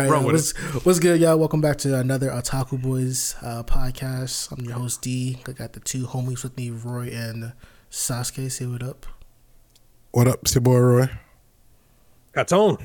[0.00, 1.36] All Run right, with what's, what's good, y'all?
[1.36, 4.56] Welcome back to another Otaku Boys uh, podcast.
[4.56, 5.38] I'm your host D.
[5.44, 7.52] I got the two homies with me, Roy and
[7.90, 8.48] Sasuke.
[8.48, 9.06] Say what up.
[10.12, 11.10] What up, it's your boy Roy?
[12.30, 12.78] Got tone.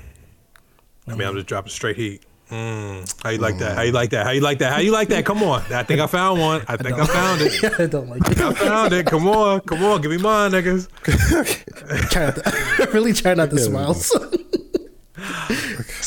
[1.08, 2.24] I mean, I'm just dropping straight heat.
[2.50, 3.76] Mm, how you like that?
[3.76, 4.26] How you like that?
[4.26, 4.74] How you like that?
[4.74, 5.24] How you like that?
[5.24, 5.62] Come on.
[5.72, 6.64] I think I found one.
[6.68, 7.80] I think I, found it.
[7.80, 8.42] I don't like it.
[8.42, 9.06] I found it.
[9.06, 9.60] Come on.
[9.60, 10.02] Come on.
[10.02, 10.90] Give me mine, niggas.
[12.10, 13.94] Try not to, really try not to smile.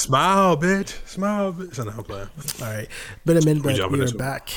[0.07, 0.11] Son.
[0.11, 1.07] Smile, bitch.
[1.09, 1.75] Smile, bitch.
[1.75, 2.29] So, no, I'm playing.
[2.63, 2.89] All right,
[3.25, 4.19] been a minute, We but jumping we are this one.
[4.19, 4.51] back.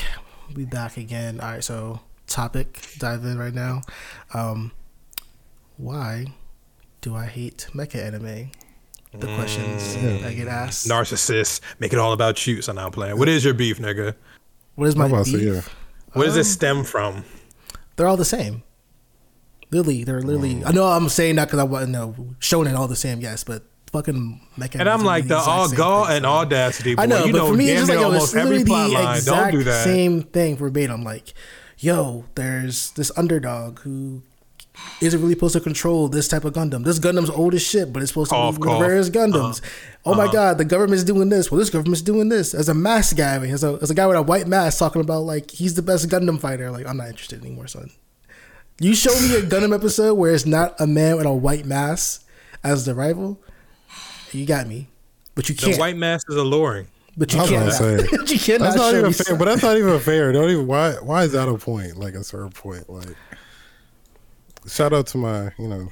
[0.54, 1.40] We back again.
[1.40, 3.82] All right, so topic dive in right now.
[4.34, 4.72] Um,
[5.76, 6.26] why
[7.00, 8.50] do I hate mecha anime?
[9.12, 10.86] The questions I get asked.
[10.88, 11.60] Narcissist.
[11.80, 12.62] Make it all about you.
[12.62, 13.18] So now I'm playing.
[13.18, 14.14] What is your beef, nigga?
[14.76, 15.40] What is my I'm about to beef?
[15.40, 15.62] say, yeah.
[16.12, 17.24] Where does Um, it stem from?
[17.96, 18.62] they're all the same.
[19.72, 20.64] Literally, they're literally.
[20.64, 23.42] I know I'm saying that because I want to know shonen all the same, yes,
[23.44, 24.80] but fucking mecha.
[24.80, 26.94] And I'm like the all gall and audacity.
[26.94, 27.02] Boy.
[27.02, 28.88] I know, you but know for me, it's just like yo, almost it's every literally
[28.88, 29.16] the line.
[29.16, 29.84] exact Don't do that.
[29.84, 31.02] same thing verbatim.
[31.02, 31.34] Like,
[31.78, 34.22] yo, there's this underdog who
[35.00, 36.84] isn't really supposed to control this type of Gundam.
[36.84, 38.80] This Gundam's old as shit, but it's supposed Cough, to be cough.
[38.80, 39.60] the rarest Gundams.
[39.60, 39.70] Uh-huh.
[40.06, 40.32] oh my uh-huh.
[40.32, 41.50] god, the government's doing this.
[41.50, 42.54] Well, this government's doing this.
[42.54, 45.20] As a mask guy, as a as a guy with a white mask talking about
[45.22, 46.70] like he's the best Gundam fighter.
[46.70, 47.90] Like, I'm not interested anymore, son.
[48.78, 52.26] You show me a Gundam episode where it's not a man with a white mask
[52.64, 53.42] as the rival,
[54.34, 54.88] you got me.
[55.34, 55.74] But you can't.
[55.74, 56.86] The white mask is alluring.
[57.16, 57.70] but you I can't.
[58.30, 60.32] you cannot That's not show even me fair, but that's not even fair.
[60.32, 61.96] Don't even why why is that a point?
[61.96, 62.88] Like a certain point.
[62.88, 63.16] Like
[64.68, 65.88] shout out to my, you know,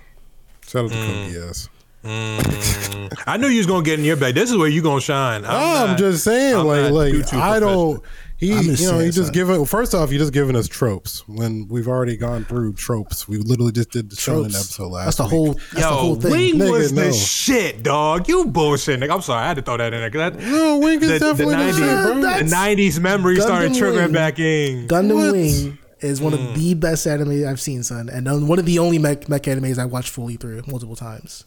[0.67, 1.69] shout out to Cody yes.
[2.05, 3.12] Mm.
[3.27, 4.34] I knew you was gonna get in your bag.
[4.34, 5.45] This is where you gonna shine.
[5.45, 8.02] I'm, I'm, not- just saying, I'm like, not like too, too I don't.
[8.39, 9.64] He, you know, he just giving.
[9.64, 13.27] First off, you just giving us tropes when we've already gone through tropes.
[13.27, 14.55] We literally just did the Tropes.
[14.55, 15.05] episode last.
[15.05, 15.30] That's the week.
[15.30, 15.53] whole.
[15.55, 16.30] That's the whole thing.
[16.30, 18.28] Wing Nigga, was the shit, dog.
[18.28, 19.11] You bullshit, nigga.
[19.12, 20.30] I'm sorry, I had to throw that in there.
[20.30, 22.14] that, No, Wing is the, the, definitely the 90s, shit, bro.
[22.14, 24.12] the That's- 90s memories started triggering Wing.
[24.12, 24.86] back in.
[24.86, 25.33] Gundam What?
[25.33, 26.48] Wing is one Mm.
[26.50, 29.79] of the best anime I've seen, son, and one of the only mech, mech animes
[29.80, 31.45] I watched fully through multiple times.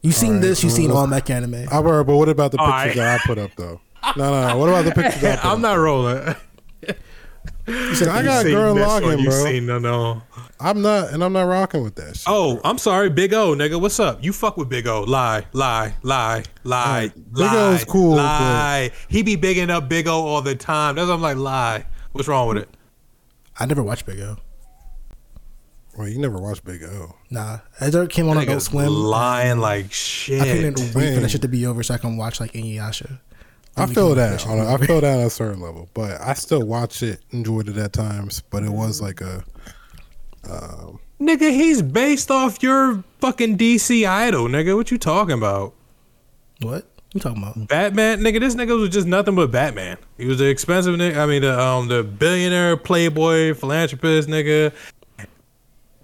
[0.00, 1.66] You've seen Alright, this, you've seen all mech anime.
[1.70, 3.04] All right, but what about the All pictures right.
[3.04, 3.80] that I put up though?
[4.16, 4.58] No, no, no.
[4.58, 6.34] What about the pictures I put I'm not rolling.
[7.66, 9.44] You said I got Seen girl this one, logging, you bro.
[9.44, 10.22] seen no, no.
[10.58, 12.24] I'm not, and I'm not rocking with that shit.
[12.26, 13.80] Oh, I'm sorry, Big O, nigga.
[13.80, 14.24] What's up?
[14.24, 15.02] You fuck with Big O.
[15.02, 17.56] Lie, lie, lie, lie, Big lie.
[17.74, 18.90] O's cool, Lie.
[19.08, 20.96] He be bigging up Big O all the time.
[20.96, 21.84] That's why I'm like, lie.
[22.12, 22.68] What's wrong with it?
[23.60, 24.36] I never watched Big O.
[25.96, 27.16] Well, you never watched Big O.
[27.30, 28.88] Nah, it came on Adult Niggas Swim.
[28.88, 30.40] lying like shit.
[30.40, 33.20] I couldn't wait for that shit to be over so I can watch like Inuyasha.
[33.78, 34.46] I feel that.
[34.46, 37.68] On a, I feel that on a certain level, but I still watch it, enjoyed
[37.68, 38.42] it at times.
[38.50, 39.44] But it was like a
[41.20, 44.76] Nigga, he's based off your fucking DC idol, nigga.
[44.76, 45.74] What you talking about?
[46.60, 46.86] What?
[47.12, 47.68] You talking about?
[47.68, 48.38] Batman, nigga.
[48.38, 49.98] This nigga was just nothing but Batman.
[50.16, 51.18] He was the expensive nigga.
[51.18, 54.72] I mean, the um, the billionaire, playboy, philanthropist, nigga.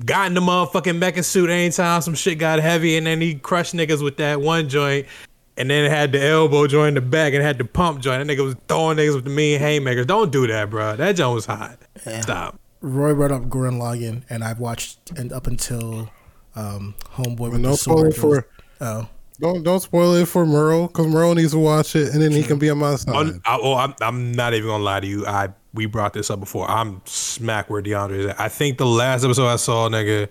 [0.05, 3.75] Got in the motherfucking mecha suit anytime some shit got heavy, and then he crushed
[3.75, 5.07] niggas with that one joint,
[5.57, 8.27] and then it had the elbow joint in the back, and had the pump joint.
[8.27, 10.07] That nigga was throwing niggas with the mean haymakers.
[10.07, 10.97] Don't do that, bro.
[10.97, 11.79] That joint was hot.
[12.21, 12.59] Stop.
[12.81, 16.11] Roy brought up Gurren Lagann, and I've watched and up until
[16.55, 18.45] um, Homeboy with no the spoiler sword.
[18.45, 18.49] for
[18.81, 19.09] Oh,
[19.41, 22.43] don't don't spoil it for Merle because Merle needs to watch it, and then he
[22.43, 23.15] can be on my side.
[23.15, 25.27] Oh, I, oh, I'm, I'm not even gonna lie to you.
[25.27, 26.71] I we brought this up before.
[26.71, 28.41] I'm smack where DeAndre is at.
[28.41, 30.29] I think the last episode I saw, nigga,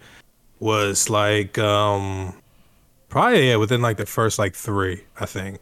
[0.59, 2.33] was like um
[3.13, 5.03] probably yeah within like the first like three.
[5.19, 5.59] I think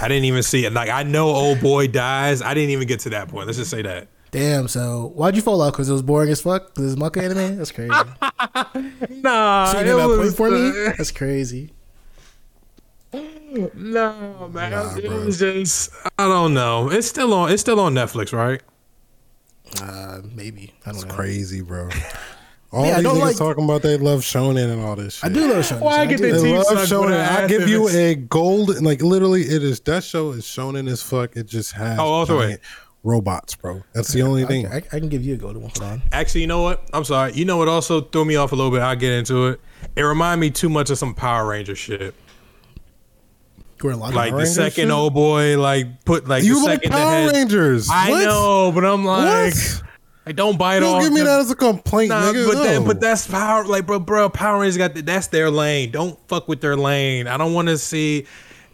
[0.00, 0.72] I didn't even see it.
[0.72, 2.40] Like I know old boy dies.
[2.40, 3.46] I didn't even get to that point.
[3.46, 4.08] Let's just say that.
[4.30, 4.68] damn!
[4.68, 5.72] So why'd you fall out?
[5.72, 6.74] Because it was boring as fuck.
[6.74, 7.56] This is mecha anime.
[7.58, 7.90] That's crazy.
[9.22, 10.70] Nah, So you got a point for me?
[10.96, 11.72] That's crazy.
[13.12, 15.24] No, man, Nah, it bro.
[15.24, 16.90] was just I don't know.
[16.90, 17.50] It's still on.
[17.52, 18.60] It's still on Netflix, right?
[19.80, 21.14] Uh, maybe I don't It's know.
[21.14, 21.88] crazy, bro.
[22.74, 25.14] All Yeah, I these don't niggas like- talking about they love shonen and all this
[25.14, 25.30] shit.
[25.30, 25.80] I do love shonen.
[25.80, 26.00] Why son.
[26.00, 26.26] I get do.
[26.32, 27.12] the They teeth love sucked with shonen.
[27.12, 30.90] an I give you it's- a gold, like literally, it is that show is shonen
[30.90, 31.36] as fuck.
[31.36, 32.58] It just has Oh, all the way.
[33.04, 33.82] robots, bro.
[33.92, 34.66] That's the only I, thing.
[34.66, 35.70] I, I can give you a golden one.
[35.78, 36.02] Hold on.
[36.10, 36.88] Actually, you know what?
[36.92, 37.32] I'm sorry.
[37.34, 38.80] You know what also threw me off a little bit?
[38.80, 39.60] I'll get into it.
[39.94, 42.14] It reminded me too much of some Power Ranger shit.
[43.78, 44.14] Gurren Lagann.
[44.14, 44.90] Like the Ranger second shit?
[44.90, 47.88] old boy, like put like you the like second the Power head- Rangers?
[47.92, 48.24] I What?
[48.24, 49.82] know, but I'm like, What?
[50.26, 51.02] Like don't bite Don't off.
[51.02, 52.46] give me that as a complaint, Nah, nigga.
[52.46, 52.62] but no.
[52.64, 53.64] that, but that's power.
[53.64, 55.90] Like, bro, bro, Power Rangers got the, that's their lane.
[55.90, 57.26] Don't fuck with their lane.
[57.26, 58.26] I don't want to see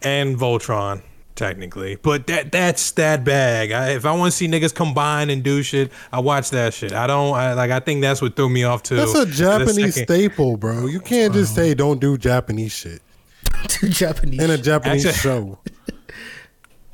[0.02, 1.02] and Voltron
[1.34, 3.72] technically, but that that's that bag.
[3.72, 6.92] I, if I want to see niggas combine and do shit, I watch that shit.
[6.92, 7.70] I don't I, like.
[7.70, 8.96] I think that's what threw me off too.
[8.96, 10.86] That's a Japanese staple, bro.
[10.86, 13.00] You can't just say don't do Japanese shit
[13.68, 14.42] Two Japanese.
[14.42, 15.58] in a Japanese Actually- show.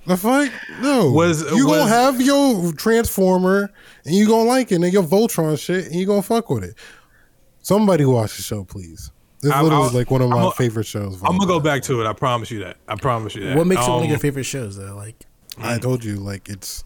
[0.07, 0.53] The fuck?
[0.81, 1.11] No.
[1.11, 3.73] Was- you was- gonna have your Transformer
[4.07, 6.75] and you gonna like it and your Voltron shit and you gonna fuck with it.
[7.63, 9.11] Somebody watch the show, please.
[9.43, 11.21] This I- literally I- is like one of my I'm a- favorite shows.
[11.23, 12.07] I'm gonna go back to it.
[12.07, 12.77] I promise you that.
[12.89, 13.57] I promise you that.
[13.57, 14.95] What makes it one of Um, your favorite shows though?
[14.97, 15.27] Like,
[15.59, 16.85] I told you, like it's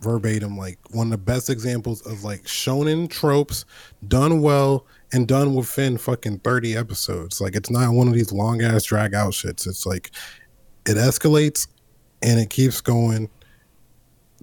[0.00, 3.64] verbatim, like one of the best examples of like shonen tropes
[4.08, 7.40] done well and done within fucking 30 episodes.
[7.40, 9.66] Like it's not one of these long ass drag out shits.
[9.66, 10.10] It's like
[10.86, 11.66] it escalates
[12.22, 13.28] and it keeps going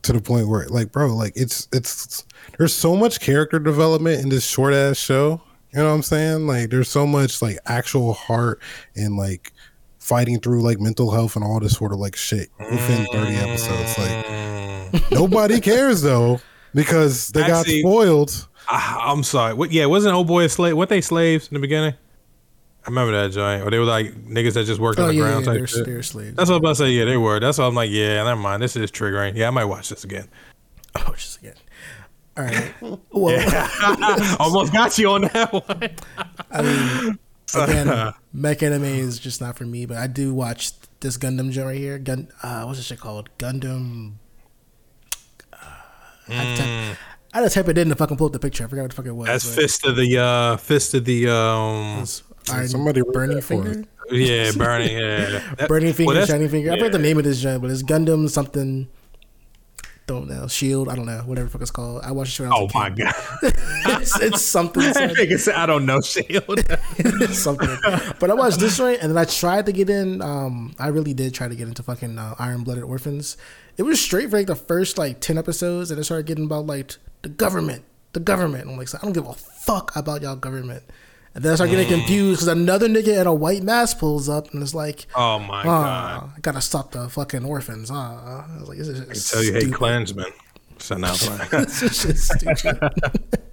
[0.08, 2.26] to the point where like bro, like it's it's
[2.58, 5.42] there's so much character development in this short ass show.
[5.74, 6.48] You know what I'm saying?
[6.48, 8.62] Like there's so much like actual heart
[8.96, 9.52] and like
[10.00, 13.98] fighting through like mental health and all this sort of like shit within 30 episodes.
[13.98, 16.40] Like mm, nobody cares though
[16.74, 18.48] because they got spoiled.
[18.70, 19.54] I, I'm sorry.
[19.54, 19.72] What?
[19.72, 20.78] Yeah, wasn't old boy a slave?
[20.78, 21.94] What they slaves in the beginning?
[22.88, 23.64] I remember that joint.
[23.64, 25.60] Or they were like niggas that just worked oh on the yeah, ground yeah type
[25.60, 25.86] they're, shit.
[25.86, 26.38] they're slaves.
[26.38, 26.92] That's what I was about to say.
[26.92, 27.38] Yeah, they were.
[27.38, 28.64] That's why I'm like, yeah, never mind.
[28.64, 29.36] This is triggering.
[29.36, 30.28] Yeah, I might watch this again.
[31.00, 31.54] Oh, just again.
[32.38, 32.74] All right.
[33.12, 35.90] Well, Almost got you on that one.
[36.50, 37.20] I mean,
[37.54, 39.86] again, mech anime is just not for me.
[39.86, 42.00] But I do watch this Gundam joint right here.
[42.00, 43.30] Gun, uh, what's this shit called?
[43.38, 44.14] Gundam.
[45.54, 45.58] Uh,
[46.30, 46.98] I, had to type,
[47.34, 48.64] I had to type it in to fucking pull up the picture.
[48.64, 49.28] I forgot what the fuck it was.
[49.28, 53.36] That's but fist of the uh fist of the um it's Iron, Somebody wrote burning
[53.38, 53.80] that for finger.
[53.82, 53.86] us.
[54.12, 56.72] yeah burning yeah That- Burning finger, well, that's- shining finger.
[56.72, 56.80] I yeah.
[56.80, 58.88] forget the name of this joint, but it's Gundam something.
[60.06, 60.48] Don't know.
[60.48, 60.88] Shield.
[60.88, 61.20] I don't know.
[61.26, 62.02] Whatever the fuck it's called.
[62.02, 62.44] I watched it.
[62.44, 63.00] When I Oh was a my kid.
[63.00, 63.14] god!
[64.02, 64.82] it's, it's something.
[64.82, 66.66] That nigga said, I don't know shield.
[67.36, 67.78] Something.
[68.18, 70.22] But I watched this joint, and then I tried to get in.
[70.22, 73.36] Um, I really did try to get into fucking uh, Iron Blooded Orphans.
[73.76, 76.68] It was straight for like the first like ten episodes, and I started getting about
[76.68, 77.84] like the government,
[78.14, 78.62] the government.
[78.64, 80.84] And I'm like, so I don't give a fuck about y'all government.
[81.38, 84.52] And then I started getting confused because another nigga in a white mask pulls up,
[84.56, 85.68] and it's like, oh my god!
[85.68, 87.92] ah, I gotta stop the fucking orphans.
[87.94, 89.72] Ah, I was like, this is just Tell you hate.
[89.72, 90.34] Klansmen.
[90.80, 91.14] So now,
[91.52, 92.80] this is stupid.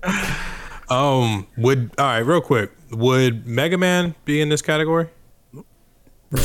[0.88, 5.08] um, would all right, real quick, would Mega Man be in this category?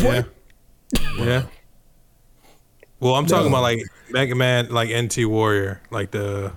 [0.01, 0.23] Yeah,
[1.15, 1.45] yeah.
[2.99, 6.51] Well, I'm talking about like Mega Man, like NT Warrior, like the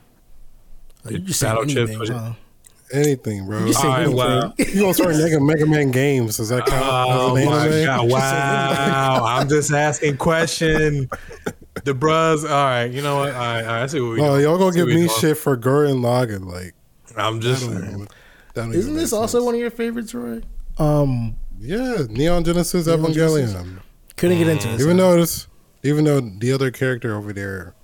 [1.08, 2.32] just Battle chips, anything, was it- huh?
[2.92, 3.60] Anything, bro.
[3.60, 4.16] You just saying All right, anything.
[4.16, 6.36] well, You gonna start Mega Mega Man games?
[6.36, 6.84] Does that count?
[6.84, 7.84] Oh as an my anime?
[7.86, 8.10] god!
[8.10, 9.24] Wow!
[9.24, 11.08] I'm just asking question.
[11.84, 12.44] The bros.
[12.44, 12.84] All right.
[12.84, 13.32] You know what?
[13.32, 13.62] All right.
[13.62, 14.20] All right I see what we.
[14.20, 14.42] Oh, doing.
[14.42, 15.08] y'all gonna give me doing.
[15.08, 16.44] shit for Gurren Lagann?
[16.44, 16.74] Like,
[17.16, 17.62] I'm just.
[17.64, 17.98] don't
[18.54, 18.70] know.
[18.72, 19.44] Isn't this make also sense.
[19.46, 20.42] one of your favorites, Roy?
[20.78, 23.52] Um, Yeah, Neon Genesis Neon Evangelion.
[23.52, 23.66] Genesis?
[24.18, 24.82] couldn't get into this.
[24.82, 25.48] Even though this,
[25.82, 27.74] even though the other character over there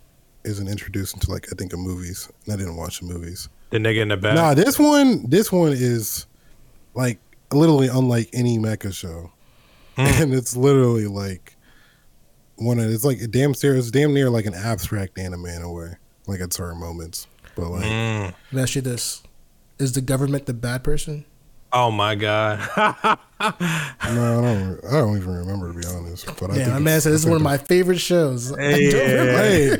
[0.44, 3.48] isn't introduced into like I think of movies, and I didn't watch the movies.
[3.70, 4.34] The nigga in the back.
[4.34, 6.26] Nah, this one, this one is
[6.94, 7.18] like
[7.52, 9.30] literally unlike any mecha show,
[9.96, 11.54] and it's literally like
[12.56, 15.70] one of it's like a damn serious, damn near like an abstract anime in a
[15.72, 15.90] way,
[16.26, 17.26] like at certain moments.
[17.56, 18.22] But like, Mm.
[18.24, 19.22] Let me ask you this:
[19.78, 21.24] Is the government the bad person?
[21.70, 22.60] Oh my god.
[22.78, 26.24] no, I don't, I don't even remember to be honest.
[26.40, 28.50] But I think my man it's- said this is one of my favorite shows.
[28.56, 29.32] I don't remember.
[29.38, 29.72] Hey,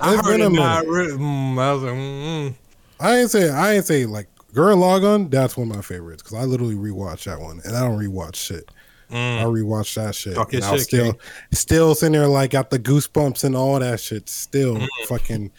[0.00, 1.10] I it's heard been it not minute.
[1.20, 2.54] mm, I was like, mm,
[3.00, 5.30] I ain't say I ain't say like Gurren Lagann.
[5.30, 8.36] That's one of my favorites because I literally rewatch that one, and I don't rewatch
[8.36, 8.70] shit.
[9.10, 10.34] I rewatch that shit.
[10.34, 11.20] Talk and I'll shit, still, King.
[11.52, 14.28] still sitting there like got the goosebumps and all that shit.
[14.28, 14.86] Still Mm.
[15.06, 15.50] fucking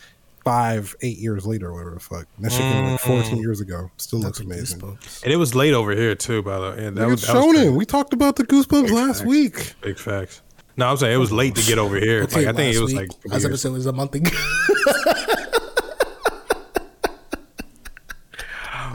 [0.46, 2.28] five, eight years later, whatever the fuck.
[2.40, 3.06] That shit came like Mm.
[3.08, 3.90] fourteen years ago.
[3.98, 4.80] Still looks amazing.
[4.82, 5.24] Goosebumps.
[5.24, 6.44] and it was late over here too.
[6.44, 7.76] By the way, yeah, that That was, that was shonen.
[7.76, 9.28] We talked about the goosebumps last facts.
[9.28, 9.74] week.
[9.82, 10.42] big facts.
[10.78, 12.24] No, I'm saying it was late to get over here.
[12.24, 12.98] Okay, like I think it was week.
[13.02, 13.10] like.
[13.10, 14.30] a couple last episode was a month ago.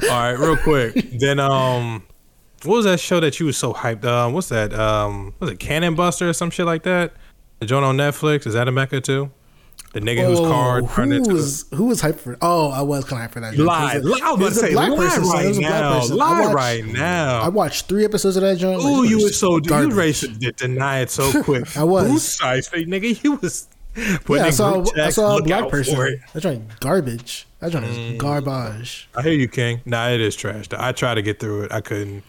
[0.09, 0.95] right, real quick.
[1.19, 2.03] then um,
[2.65, 4.05] what was that show that you was so hyped?
[4.05, 4.73] Um, what's that?
[4.75, 7.13] Um, was it Cannon Buster or some shit like that?
[7.61, 9.31] The joint on Netflix is that a mecha too?
[9.93, 12.37] The nigga whose car Oh, turned who into was who was hyped for?
[12.43, 13.55] Oh, I was kind of hyped for that.
[13.55, 13.67] joint.
[13.69, 13.95] lie.
[13.95, 15.45] A- I was about to say lie person, son.
[15.47, 16.05] Right now.
[16.07, 17.41] Lie watched- right now.
[17.43, 18.83] I watched three episodes of that joint.
[18.83, 19.95] Ooh, it you was so you garbage.
[19.95, 21.77] ready to deny it so quick.
[21.77, 22.09] I was.
[22.09, 23.23] Who's size nigga?
[23.23, 25.95] You was Yeah, I saw, group I saw a black person.
[25.95, 26.19] for it.
[26.33, 27.47] That joint garbage.
[27.65, 29.09] That joint is garbage.
[29.17, 29.81] I hear you, King.
[29.87, 30.67] Nah, it is trash.
[30.77, 31.73] I tried to get through it.
[31.73, 32.23] I couldn't.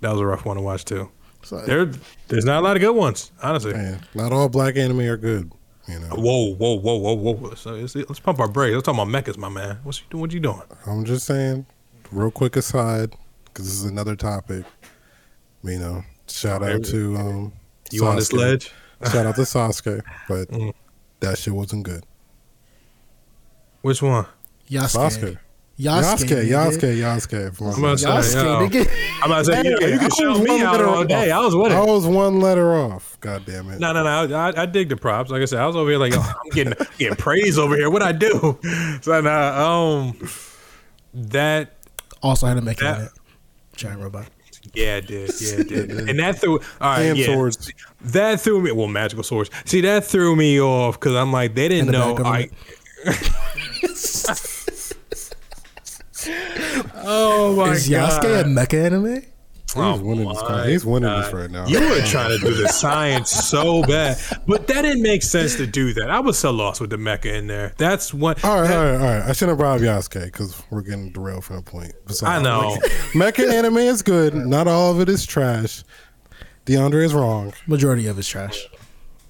[0.00, 1.10] That was a rough one to watch too.
[1.42, 1.90] So, There,
[2.28, 3.72] there's not a lot of good ones, honestly.
[3.72, 5.50] Man, not all black anime are good.
[5.88, 7.54] You know, Whoa, whoa, whoa, whoa, whoa.
[7.54, 8.74] So let's, let's pump our brakes.
[8.74, 9.78] Let's talk about mechas, my man.
[9.82, 10.20] What's you doing?
[10.20, 10.62] What you doing?
[10.86, 11.66] I'm just saying,
[12.12, 13.12] real quick aside,
[13.46, 14.64] because this is another topic.
[15.64, 17.52] You know, shout out to um,
[17.90, 18.38] You on this Sasuke.
[18.38, 18.72] ledge?
[19.10, 20.72] Shout out to Sasuke, but Mm.
[21.20, 22.04] that shit wasn't good.
[23.82, 24.26] Which one?
[24.70, 25.10] Yasuke.
[25.10, 25.38] Sasuke,
[25.78, 26.96] Yasuke, Yasuke, nigga.
[26.96, 27.62] Yasuke, Yasuke.
[27.76, 28.44] I'm about to say, yo.
[28.60, 28.90] Yasuke, nigga.
[29.22, 31.30] I'm about to say, you, know, you can I show me out letter all day.
[31.30, 31.38] off.
[31.42, 33.18] I was with I was one letter off.
[33.20, 33.78] God damn it.
[33.78, 34.36] No, no, no.
[34.36, 35.30] I, I dig the props.
[35.30, 37.90] Like I said, I was over here like, yo, I'm getting getting praise over here.
[37.90, 38.58] What I do?
[39.02, 40.18] So nah, um,
[41.14, 41.74] that
[42.22, 43.08] Also had a make That- it.
[43.76, 44.26] Giant robot.
[44.72, 46.54] yeah, it did, yeah, it did, and that threw.
[46.54, 47.70] All right, And yeah, swords.
[48.00, 48.72] that threw me.
[48.72, 49.50] Well, magical swords.
[49.66, 52.16] See, that threw me off because I'm like, they didn't the know.
[52.24, 52.48] I.
[56.26, 56.90] government.
[57.04, 58.08] oh my Is god!
[58.10, 59.14] Is Yasuke a mecha anime?
[59.14, 60.40] He's Oh winning this.
[60.42, 61.66] my con- He's winning this right now.
[61.66, 64.16] You were trying to do the science so bad,
[64.46, 66.08] but that didn't make sense to do that.
[66.08, 67.74] I was so lost with the mecha in there.
[67.76, 68.36] That's one.
[68.44, 69.28] All right, that- all right, all right.
[69.28, 71.92] I shouldn't have brought up Yasuke because we're getting derailed from the point.
[72.22, 72.78] I know.
[73.12, 74.34] Mecha anime is good.
[74.34, 75.82] Not all of it is trash.
[76.64, 77.52] DeAndre is wrong.
[77.66, 78.66] Majority of it's trash.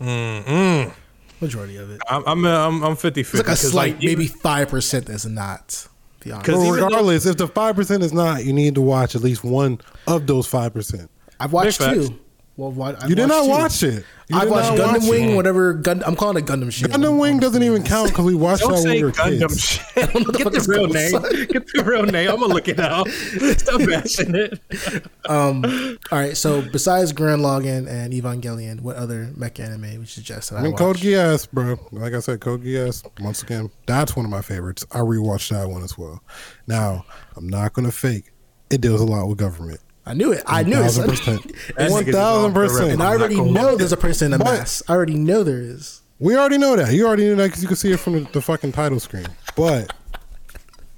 [0.01, 0.93] Mm-mm.
[1.41, 2.01] Majority of it.
[2.09, 3.67] I'm I'm I'm, I'm 50 It's like a 50.
[3.69, 5.89] slight, maybe five percent is not.
[6.27, 6.47] Be honest.
[6.47, 9.15] 'Cause But even though- regardless, if the five percent is not, you need to watch
[9.15, 11.09] at least one of those five percent.
[11.39, 12.09] I've watched Big facts.
[12.09, 12.19] two.
[12.59, 13.51] Well, what, I've You did not two.
[13.51, 14.03] watch it.
[14.29, 15.37] You I've watched not Gundam watch Wing, it.
[15.37, 15.75] whatever.
[15.75, 16.91] Gun, I'm calling it Gundam Shield.
[16.91, 19.49] Gundam Wing doesn't even count because we watched Don't that when say we were Gundam
[19.51, 19.69] kids.
[19.69, 19.95] shit.
[19.95, 21.15] Get fuck the real going name.
[21.15, 21.23] on.
[21.49, 22.31] Get the real name.
[22.31, 23.07] I'm gonna look it up.
[23.59, 25.07] Stop bashing it.
[25.29, 25.65] Um,
[26.11, 26.35] all right.
[26.37, 30.61] So besides Gurren Lagann and Evangelion, what other mecha anime would you suggest that I,
[30.61, 30.79] I mean, watch?
[30.81, 31.79] Code Geass, bro.
[31.93, 33.05] Like I said, Code Geass.
[33.21, 34.87] Once again, that's one of my favorites.
[34.93, 36.23] I rewatched that one as well.
[36.67, 37.05] Now,
[37.37, 38.33] I'm not gonna fake.
[38.71, 39.81] It deals a lot with government.
[40.09, 40.43] I knew it.
[40.47, 40.77] I knew it.
[40.77, 41.45] One thousand percent.
[41.91, 42.69] One nigga's thousand off the record.
[42.73, 42.93] percent.
[42.93, 44.85] And I already know there's a person in a But- mask.
[44.89, 46.03] I already know there is.
[46.19, 46.93] We already know that.
[46.95, 49.27] You already knew that because you can see it from the, the fucking title screen.
[49.55, 49.93] But,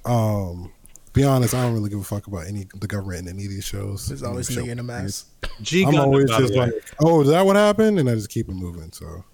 [0.04, 0.72] um,
[1.12, 3.50] be honest, I don't really give a fuck about any the government in any of
[3.50, 4.06] these shows.
[4.06, 5.26] There's always a Show- nigga in a mask.
[5.60, 5.98] G I'm Gundam.
[6.00, 7.98] always by just like, oh, is that what happened?
[7.98, 8.92] And I just keep it moving.
[8.92, 9.24] So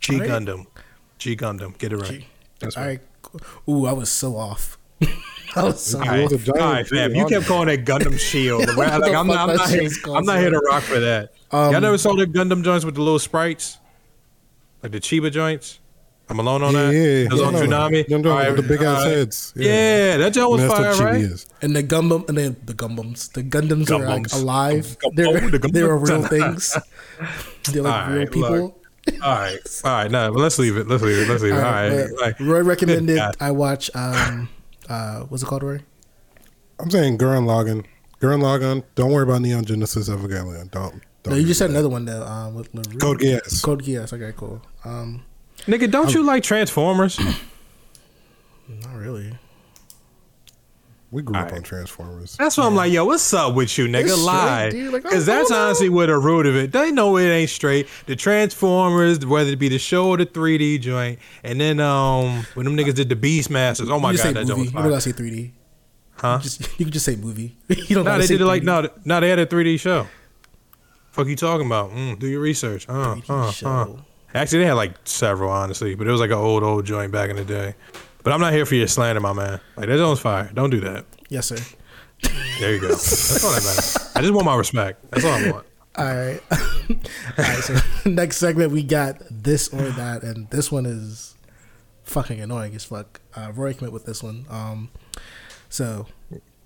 [0.00, 0.28] G Alright.
[0.30, 0.66] Gundam.
[1.16, 1.78] G Gundam.
[1.78, 2.10] Get it right.
[2.20, 2.26] G.
[2.60, 3.00] That's All right.
[3.00, 3.00] right.
[3.22, 3.40] cool.
[3.74, 4.76] Ooh, I was so off.
[5.56, 6.24] I was so All All right.
[6.24, 6.32] off.
[6.32, 7.14] was a giant all right, fam.
[7.14, 8.66] You kept calling it Gundam Shield.
[8.76, 11.32] What like, I'm not, I'm not, here, I'm not here to rock for that.
[11.50, 13.78] Um, Y'all never saw the Gundam joints with the little sprites,
[14.82, 15.80] like the Chibi joints.
[16.30, 16.92] I'm alone on yeah, that.
[16.94, 17.46] yeah, It was yeah.
[17.46, 18.06] on Toonami.
[18.06, 19.52] Them joints All with the big ass all heads.
[19.56, 20.18] Yeah.
[20.18, 21.32] that joint was And that's fire, what Chibi right?
[21.32, 21.46] is.
[21.62, 24.98] And the Gundam, and then the Gundams, the Gundams are like alive.
[24.98, 26.76] Gum- They're, Gum- the they were real things.
[27.72, 28.50] They're like All real right, people.
[28.50, 28.74] look.
[29.22, 30.10] All right, all right.
[30.10, 30.86] No, but let's leave it.
[30.86, 31.28] Let's leave it.
[31.30, 31.56] Let's leave it.
[31.58, 32.40] All All right, right.
[32.40, 33.36] Roy recommended God.
[33.40, 33.90] I watch.
[33.94, 34.50] Um,
[34.88, 35.80] uh, what's it called, Roy?
[36.80, 37.84] I'm saying Gurren Lagann.
[38.20, 38.84] Gurren Lagann.
[38.94, 40.70] Don't worry about Neon Genesis Evangelion.
[40.70, 41.00] Don't.
[41.22, 41.74] don't No, you just said that.
[41.74, 42.22] another one though.
[42.24, 42.98] Um, with LaRue.
[42.98, 43.62] Code Geass.
[43.62, 44.12] Code Geass.
[44.12, 44.62] Okay, cool.
[44.84, 45.24] Um,
[45.66, 47.18] nigga, don't you like Transformers?
[48.68, 49.36] not really.
[51.10, 51.54] We grew up Alright.
[51.58, 52.36] on Transformers.
[52.36, 54.04] That's why I'm like, yo, what's up with you, nigga?
[54.04, 54.92] It's Lie, dude.
[54.92, 56.70] Like, because that's honestly where the root of it.
[56.70, 57.88] They know it ain't straight.
[58.04, 62.64] The Transformers, whether it be the show or the 3D joint, and then um when
[62.66, 63.88] them niggas did the Beastmasters.
[63.90, 64.60] Oh my you god, that joint movie.
[64.60, 64.90] was You don't fire.
[64.90, 65.50] gotta say 3D.
[66.16, 66.38] Huh?
[66.42, 67.56] Just, you can just say movie.
[67.68, 68.04] you don't.
[68.04, 68.66] No, they did it like 3D.
[68.66, 70.06] no, no, they had a 3D show.
[71.12, 71.90] Fuck you talking about?
[71.90, 72.86] Mm, do your research.
[72.88, 74.02] Uh, 3D uh, uh.
[74.34, 77.30] Actually, they had like several, honestly, but it was like an old, old joint back
[77.30, 77.74] in the day.
[78.28, 79.58] But I'm not here for your slander, my man.
[79.74, 80.50] Like that joint's fire.
[80.52, 81.06] Don't do that.
[81.30, 81.56] Yes, sir.
[82.60, 82.88] There you go.
[82.88, 84.12] That's all that matters.
[84.14, 85.10] I just want my respect.
[85.10, 85.66] That's all I want.
[85.96, 86.40] All right.
[86.50, 86.98] All
[87.38, 87.64] right.
[87.64, 91.36] So next segment we got this or that, and this one is
[92.02, 93.18] fucking annoying as fuck.
[93.34, 94.44] Uh, Roy came up with this one.
[94.50, 94.90] Um,
[95.70, 96.04] so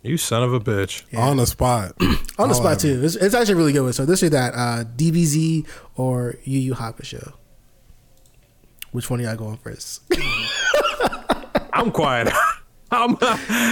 [0.02, 1.04] You son of a bitch.
[1.12, 1.21] Yeah.
[1.21, 1.92] On the spot.
[2.00, 3.04] on the I'll spot too.
[3.04, 3.95] It's, it's actually really good.
[3.95, 5.64] So this or that, uh, DBZ
[5.95, 7.35] or Yu Yu Hakusho.
[8.90, 10.02] Which one are y'all going first?
[11.73, 12.33] I'm quiet.
[12.95, 13.17] I'm,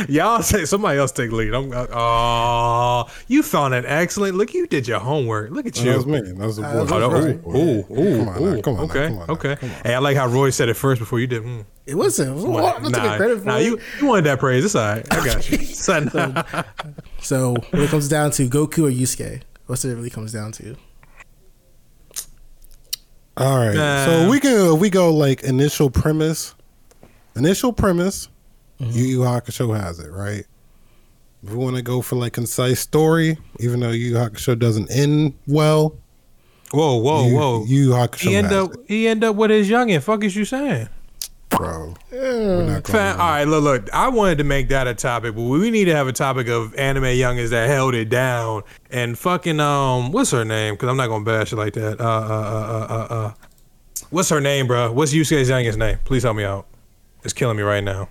[0.08, 1.52] y'all say somebody else take lead.
[1.52, 1.70] I'm.
[1.74, 4.34] Oh, you found it excellent.
[4.36, 5.50] Look, you did your homework.
[5.50, 5.84] Look at you.
[5.84, 5.96] That you.
[5.96, 6.20] was me.
[6.32, 6.98] That was the Uh, boy.
[6.98, 9.26] that Oh, was ooh, ooh, ooh, Come on now, come on now, okay, come on
[9.26, 9.56] now, okay.
[9.56, 9.76] come on.
[9.84, 11.42] Hey, I like how Roy said it first before you did.
[11.42, 11.66] Mm.
[11.84, 12.34] It wasn't.
[12.36, 13.64] Well, I'm not taking nah, credit for nah, it.
[13.64, 14.64] you you wanted that praise.
[14.64, 15.06] It's all right.
[15.12, 15.58] I got you.
[15.66, 16.10] Son.
[17.20, 20.76] So when it comes down to Goku or Yusuke, what's it really comes down to?
[23.36, 23.74] All right.
[23.74, 24.04] Nah.
[24.06, 26.54] So we can we go like initial premise.
[27.40, 28.28] Initial premise.
[28.80, 28.92] Mm-hmm.
[28.98, 30.44] Yu Yu Hakusho has it right.
[31.42, 34.90] If we want to go for like concise story, even though Yu Yu Hakusho doesn't
[34.90, 35.96] end well,
[36.70, 37.64] whoa, whoa, Yu- whoa.
[37.64, 40.02] Yu Yu Hakusho he end has up it, he end up with his youngin.
[40.02, 40.88] Fuck is you saying?
[41.48, 41.94] bro.
[42.12, 43.92] We're not going Fam, all right, look, look.
[43.92, 46.74] I wanted to make that a topic, but we need to have a topic of
[46.74, 50.74] anime youngins that held it down and fucking um, what's her name?
[50.74, 52.00] Because I'm not gonna bash it like that.
[52.00, 53.34] Uh, uh, uh, uh, uh, uh.
[54.10, 54.92] What's her name, bro?
[54.92, 55.98] What's Yusuke's youngest name?
[56.04, 56.66] Please help me out.
[57.24, 58.08] It's killing me right now.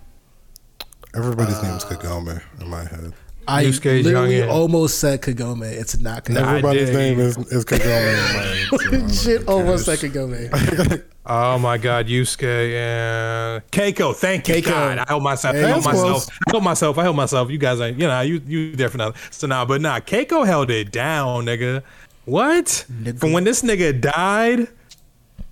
[1.16, 3.14] Everybody's name uh, is Kagome in my head.
[3.48, 4.48] I Yusuke's literally youngin.
[4.52, 5.64] almost said Kagome.
[5.72, 6.34] It's not Kagome.
[6.36, 7.82] Nah, Everybody's name is is Kagome.
[7.82, 11.04] in my head, so I don't Shit, almost said Kagome.
[11.32, 14.16] Oh my God, Yusuke and Keiko.
[14.16, 14.66] Thank you, Keiko.
[14.66, 14.98] God.
[14.98, 15.56] I help myself.
[15.56, 16.04] Hey, I help myself.
[16.26, 16.30] close.
[16.48, 16.98] I help myself.
[16.98, 17.52] I help myself.
[17.52, 18.00] You guys ain't.
[18.00, 19.22] You know, you you there for nothing.
[19.30, 21.84] So now, but nah, Keiko held it down, nigga.
[22.26, 22.84] What?
[22.92, 23.20] Nigga.
[23.20, 24.70] From when this nigga died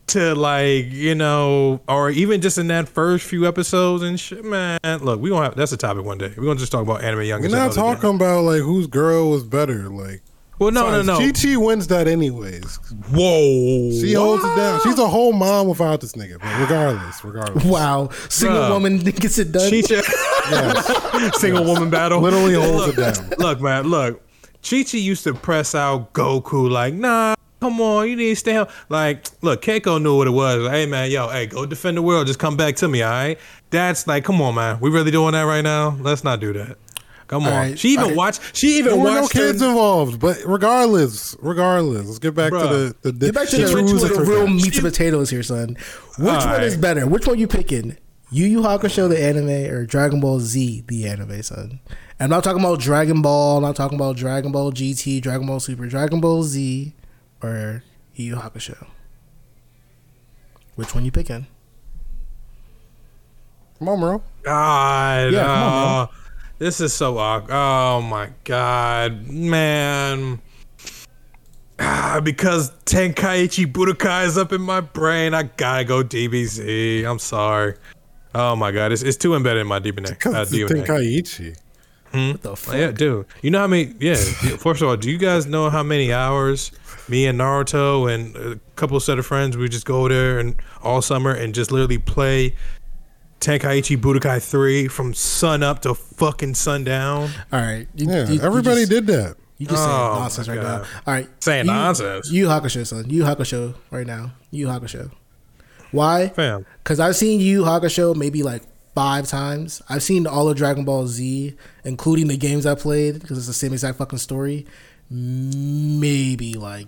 [0.07, 4.79] to like you know, or even just in that first few episodes and shit, man.
[4.83, 6.33] Look, we gonna have that's a topic one day.
[6.37, 7.41] We're gonna just talk about anime young.
[7.41, 9.89] We're not talking about like whose girl was better.
[9.89, 10.21] Like,
[10.59, 11.17] Well, no, no, no.
[11.17, 12.77] Chi Chi wins that anyways.
[13.11, 13.91] Whoa.
[13.91, 14.79] She holds it down.
[14.83, 16.39] She's a whole mom without this nigga.
[16.39, 18.69] But regardless, regardless, Wow, single Bruh.
[18.71, 19.69] woman gets it done.
[19.69, 20.01] Chicha.
[20.49, 22.21] yes, Single woman battle.
[22.21, 23.29] literally holds it down.
[23.37, 24.21] Look, man, look.
[24.67, 28.53] Chi Chi used to press out Goku like, nah, come on, you need to stay
[28.55, 28.67] home.
[28.89, 30.63] Like, look, Keiko knew what it was.
[30.63, 32.27] Like, hey, man, yo, hey, go defend the world.
[32.27, 33.39] Just come back to me, all right?
[33.69, 34.79] That's like, come on, man.
[34.79, 35.97] We really doing that right now?
[36.01, 36.77] Let's not do that.
[37.27, 37.51] Come on.
[37.51, 38.17] All right, she even all right.
[38.17, 38.55] watched.
[38.55, 42.61] She even There were no kids her- involved, but regardless, regardless, let's get back Bruh.
[42.61, 45.29] to the the, the Get back to the the, of the real meat and potatoes
[45.29, 45.75] here, son.
[46.17, 46.63] Which one Alright.
[46.63, 47.05] is better?
[47.05, 47.97] Which one you picking?
[48.31, 51.79] Yu Yu Hakusho the anime or Dragon Ball Z the anime, son?
[52.19, 53.57] I'm not talking about Dragon Ball.
[53.57, 56.93] I'm not talking about Dragon Ball GT, Dragon Ball Super, Dragon Ball Z,
[57.41, 57.83] or
[58.15, 58.87] Yu Yu Hakusho.
[60.75, 61.47] Which one you picking?
[63.79, 64.21] Come on, bro.
[64.43, 66.07] God, Yeah, come on, uh,
[66.57, 67.53] this is so awkward.
[67.53, 70.41] Oh my god, man.
[71.79, 77.05] Ah, because Tenkaichi Budokai is up in my brain, I gotta go DBZ.
[77.05, 77.75] I'm sorry.
[78.33, 80.07] Oh my god, it's, it's too embedded in my DNA.
[80.11, 80.85] Uh, Because it's DNA.
[80.85, 81.57] Tenkaichi.
[82.31, 82.75] What the fuck?
[82.75, 83.27] Yeah, dude.
[83.43, 83.93] You know how many?
[83.99, 84.15] Yeah.
[84.57, 86.71] First of all, do you guys know how many hours
[87.09, 91.01] me and Naruto and a couple set of friends we just go there and all
[91.01, 92.55] summer and just literally play
[93.39, 97.29] Tenkaichi Budokai three from sun up to fucking sundown?
[97.51, 97.87] All right.
[97.95, 99.35] You, Yeah, you- you everybody just- did that.
[99.59, 100.81] You just saying Oh, nonsense right God.
[100.83, 100.87] now.
[101.07, 101.27] All right.
[101.43, 102.29] Saying Yu- nonsense.
[102.31, 103.09] Yu Yu Hakusho, son.
[103.09, 104.31] Yu Yu Hakusho right now.
[104.51, 105.09] Yu Yu Hakusho.
[105.91, 106.27] Why?
[106.29, 106.65] Fam.
[106.83, 108.61] Because I've seen Yu Yu Hakusho maybe like
[108.93, 109.81] five times.
[109.89, 113.53] I've seen all of Dragon Ball Z, including the games I played, because it's the
[113.53, 114.65] same exact fucking story.
[115.09, 116.87] Maybe like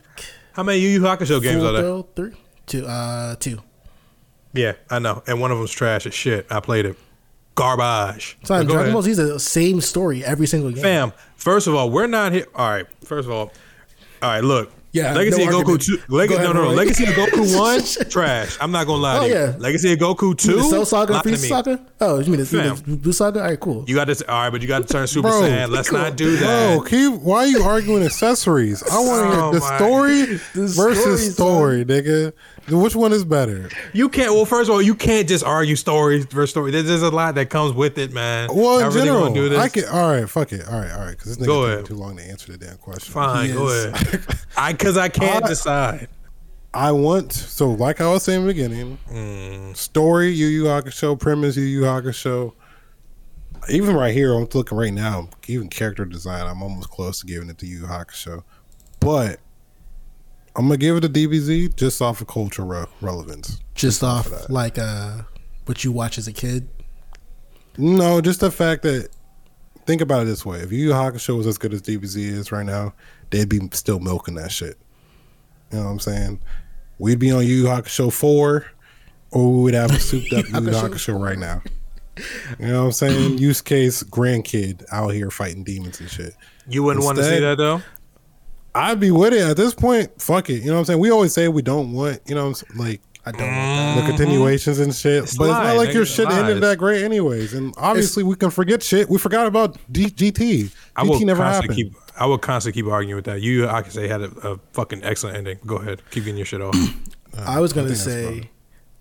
[0.54, 2.04] How many Yu Yu Hakusho games are there?
[2.16, 3.62] three, two, uh, two.
[4.54, 5.24] Yeah, I know.
[5.28, 6.48] And one of them's trash as shit.
[6.50, 6.98] I played it.
[7.56, 8.38] Garbage.
[8.41, 8.93] But go Dragon ahead.
[8.93, 10.82] Ball Z is the same story every single game.
[10.82, 12.48] Fam, first of all, we're not here.
[12.56, 13.52] All right, first of all,
[14.22, 14.72] all right, look.
[14.91, 15.82] Yeah, Legacy no of Goku argument.
[15.84, 15.97] two.
[16.10, 16.69] Go Leg- ahead, no, no, no.
[16.71, 17.58] Legacy of Goku
[18.04, 18.58] one, trash.
[18.60, 19.34] I'm not gonna lie Oh, to you.
[19.34, 19.56] yeah.
[19.60, 21.47] Legacy of Goku two, the Cell Saga, lie to Freeze me.
[21.49, 21.80] Saga.
[22.02, 22.75] Oh, you mean the, Fam.
[22.78, 23.41] the Blue Saga?
[23.41, 23.86] All right, cool.
[23.88, 24.32] You got to.
[24.32, 25.69] All right, but you got to turn Super Bro, Saiyan.
[25.69, 26.78] Let's not do that.
[26.78, 28.82] Bro, keep, why are you arguing accessories?
[28.91, 30.21] I want to Oh hear the story
[30.56, 32.34] The versus story, story, nigga.
[32.71, 33.69] Which one is better?
[33.93, 34.32] You can't.
[34.34, 36.71] Well, first of all, you can't just argue stories versus story.
[36.71, 38.49] There's, there's a lot that comes with it, man.
[38.53, 39.60] Well, in I general, wanna do this.
[39.60, 39.86] I can.
[39.86, 40.67] All right, fuck it.
[40.67, 41.12] All right, all right.
[41.17, 41.86] Because this nigga ahead.
[41.86, 43.13] too long to answer the damn question.
[43.13, 44.23] Fine, go ahead.
[44.58, 46.08] I because I can't I- decide.
[46.71, 49.75] I want so like I was saying in the beginning, Mm.
[49.75, 52.53] story Yu Yu Hakusho, premise Yu Yu Hakusho.
[53.69, 55.29] Even right here, I'm looking right now.
[55.47, 58.43] Even character design, I'm almost close to giving it to Yu Yu Hakusho,
[58.99, 59.39] but
[60.60, 63.62] I'm gonna give it to DBZ just off of cultural re- relevance.
[63.76, 65.22] Just off like uh,
[65.67, 66.67] what you watch as a kid.
[67.78, 69.08] No, just the fact that
[69.86, 72.52] think about it this way: if Yu Yu Hakusho was as good as DBZ is
[72.52, 72.93] right now,
[73.30, 74.78] they'd be still milking that shit.
[75.72, 76.41] You know what I'm saying?
[76.98, 78.65] We'd be on Yu Yu Hakusho four,
[79.32, 80.89] or we would have a souped up Yu Yu Hakusho.
[80.89, 81.62] Hakusho right now.
[82.60, 83.38] You know what I'm saying?
[83.38, 86.36] Yusuke's grandkid out here fighting demons and shit.
[86.67, 87.82] You wouldn't want to see that though.
[88.75, 90.21] I'd be with it at this point.
[90.21, 90.62] Fuck it.
[90.62, 90.99] You know what I'm saying?
[90.99, 94.01] We always say we don't want, you know, I'm s- like I don't want that.
[94.01, 95.23] the continuations and shit.
[95.23, 96.38] It's but it's not like your nigga, shit lies.
[96.39, 97.53] ended that great, anyways.
[97.53, 99.10] And obviously, we can forget shit.
[99.10, 100.71] We forgot about D- GT.
[100.95, 101.95] I will GT never constantly happened.
[101.95, 102.13] keep.
[102.21, 103.41] I will constantly keep arguing with that.
[103.41, 105.60] You, I can say, had a, a fucking excellent ending.
[105.65, 106.75] Go ahead, keep getting your shit off.
[107.38, 108.49] I was gonna think say,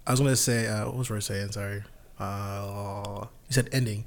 [0.07, 1.53] I was gonna say, uh, what was I saying?
[1.53, 1.83] Sorry,
[2.19, 4.05] uh, you said ending.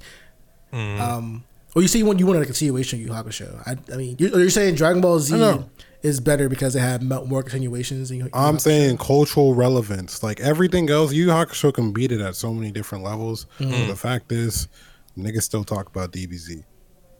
[0.72, 1.00] Mm.
[1.00, 1.44] Um,
[1.74, 3.62] or you see when you wanted a continuation of Yu Yu Hakusho.
[3.66, 5.64] I, I mean, you're, you're saying Dragon Ball Z
[6.02, 8.08] is better because they have more continuations.
[8.08, 10.22] Than Yu Yu I'm saying cultural relevance.
[10.22, 13.46] Like everything else, Yu Yu Hakusho can beat it at so many different levels.
[13.58, 13.70] Mm-hmm.
[13.70, 14.68] But the fact is,
[15.16, 16.64] niggas still talk about DBZ.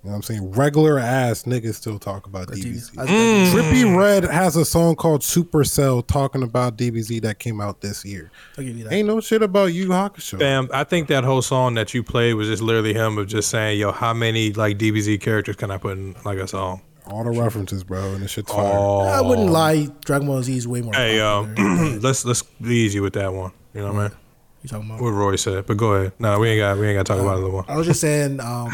[0.05, 0.51] You know what I'm saying?
[0.53, 2.99] Regular ass niggas still talk about DBZ.
[2.99, 3.07] I- I-
[3.55, 8.33] Trippie Redd has a song called Supercell talking about DBZ that came out this year.
[8.59, 8.93] I'll give you that.
[8.93, 10.41] Ain't no shit about Yu Yu Hakusho.
[10.41, 10.69] Bam!
[10.73, 13.79] I think that whole song that you played was just literally him of just saying,
[13.79, 17.31] "Yo, how many like DBZ characters can I put in like a song?" All the
[17.31, 18.73] references, bro, and this shit's fire.
[18.77, 19.89] Oh, I wouldn't lie.
[20.05, 20.95] Dragon Ball Z is way more.
[20.95, 21.99] Hey, um, popular.
[22.01, 23.53] let's let's be easy with that one.
[23.73, 24.17] You know what I mean?
[24.63, 25.01] you talking about?
[25.01, 26.13] What Roy said, but go ahead.
[26.19, 27.65] No, we ain't got we ain't got to talk about it no more.
[27.69, 28.41] I was just saying.
[28.41, 28.71] Um,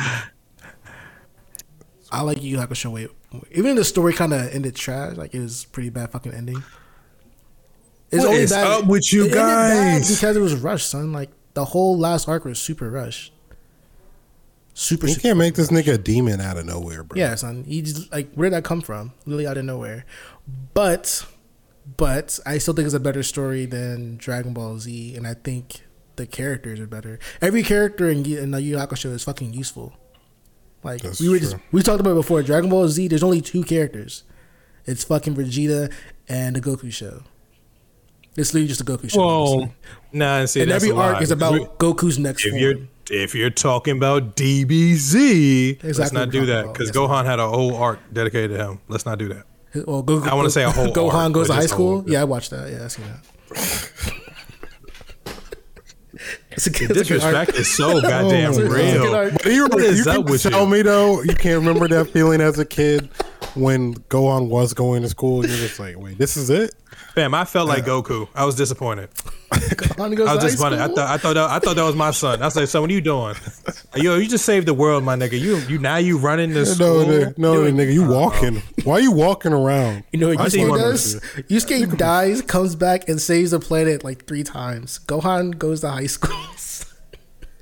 [2.10, 3.08] I like Yu Yu Hakusho way.
[3.52, 5.16] Even the story kind of ended trash.
[5.16, 6.62] Like it was pretty bad fucking ending.
[8.10, 10.14] It's only What is up with you bad guys?
[10.14, 11.12] because it was rushed, son.
[11.12, 13.32] Like the whole last arc was super rushed.
[14.74, 15.06] Super.
[15.08, 17.18] You super can't make this nigga a demon out of nowhere, bro.
[17.18, 17.64] Yeah, son.
[17.64, 19.12] He just like where did that come from?
[19.26, 20.06] Literally out of nowhere.
[20.72, 21.26] But
[21.96, 25.82] but I still think it's a better story than Dragon Ball Z, and I think
[26.16, 27.18] the characters are better.
[27.42, 29.92] Every character in, in the Yu Hakusho is fucking useful.
[30.84, 32.42] Like That's we were just we talked about it before.
[32.42, 34.22] Dragon Ball Z, there's only two characters.
[34.86, 35.92] It's fucking Vegeta
[36.28, 37.22] and the Goku show.
[38.36, 39.18] It's literally just a Goku show.
[39.18, 39.72] Well, honestly.
[40.12, 41.22] nah, see, and that's every a arc lie.
[41.22, 42.62] is about We- Goku's next if form.
[42.62, 42.74] you're
[43.10, 47.08] if you're talking about DBZ, let's not do that because about.
[47.10, 48.80] Gohan had a whole arc dedicated to him.
[48.88, 49.44] Let's not do that.
[49.86, 52.00] Well, Goku, I wanna say a whole Gohan arc, goes to high school.
[52.02, 52.70] whole- Yeah, I watched that.
[52.70, 54.12] Yeah, I seen that.
[56.58, 57.46] it's a good, The it's a good arc.
[57.46, 59.02] disrespect is so oh, goddamn It's a- it's a real.
[59.12, 59.32] good.
[59.34, 60.66] But you, you can tell you?
[60.66, 63.08] me though, you can't remember that feeling as a kid
[63.58, 65.46] when Gohan was going to school.
[65.46, 66.74] You're just like, wait, this is it?
[67.14, 68.28] Fam, I felt like Goku.
[68.34, 69.08] I was disappointed.
[69.50, 69.56] I
[70.08, 70.80] was high disappointed.
[70.80, 72.42] I thought I thought that, I thought that was my son.
[72.42, 73.34] I was like, son, what are you doing?
[73.96, 75.38] Yo, you just saved the world, my nigga.
[75.40, 77.12] You you now you running this No, school.
[77.12, 78.62] nigga, no, nigga, you walking.
[78.84, 80.04] Why are you walking around?
[80.12, 81.14] You know what I Yusuke see one does?
[81.14, 85.00] of Yusuke dies, comes back, and saves the planet like three times.
[85.06, 86.36] Gohan goes to high school.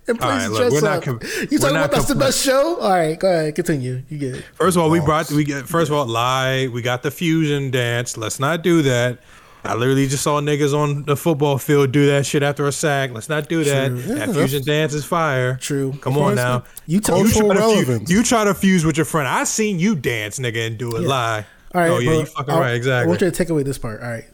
[0.09, 1.03] And All plays right, look, dress we're up.
[1.03, 2.77] com- you talking not about that's the best show?
[2.77, 4.03] All right, go ahead, continue.
[4.09, 4.45] You get it.
[4.55, 5.05] First of all, we oh.
[5.05, 6.69] brought we get first of all lie.
[6.69, 8.17] We got the fusion dance.
[8.17, 9.19] Let's not do that.
[9.65, 13.11] I literally just saw niggas on the football field do that shit after a sack.
[13.11, 13.89] Let's not do that.
[13.89, 13.97] True.
[14.03, 15.57] That Yeah, fusion dance is fire.
[15.57, 15.93] True.
[16.01, 16.63] Come Of on now.
[16.87, 19.27] You tell You try, to fuse, you try to fuse with your friend.
[19.27, 21.03] I seen you dance, nigga, and do it.
[21.03, 21.47] Lie.
[21.75, 21.91] All right.
[21.91, 22.71] oh yeah, but you fucking I'll- right.
[22.71, 23.09] I Exactly.
[23.09, 24.03] want you to take away this part.
[24.03, 24.25] All right.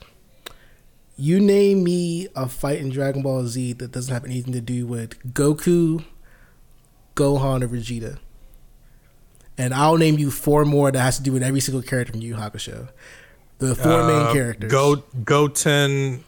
[1.23, 4.89] You name me a fight in Dragon Ball Z that doesn't have anything to do
[4.89, 6.05] with Goku,
[7.15, 8.19] Gohan, or Vegeta.
[9.57, 12.23] And I'll name you four more that has to do with every single character from
[12.23, 12.89] Yu Hakusho.
[13.59, 14.73] The four main Uh, characters.
[14.73, 16.25] Go go ten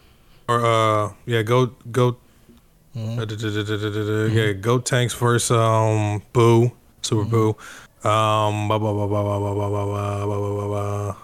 [0.47, 2.17] or uh yeah go go
[2.95, 3.19] Mm-hmm.
[3.19, 6.71] uh, da- da- da- yeah Gotenks versus um Boo
[7.03, 7.49] Super Boo
[8.09, 11.17] um blah, blah, blah, blah, blah, blah, blah, blah, blah, blah, blah, blah.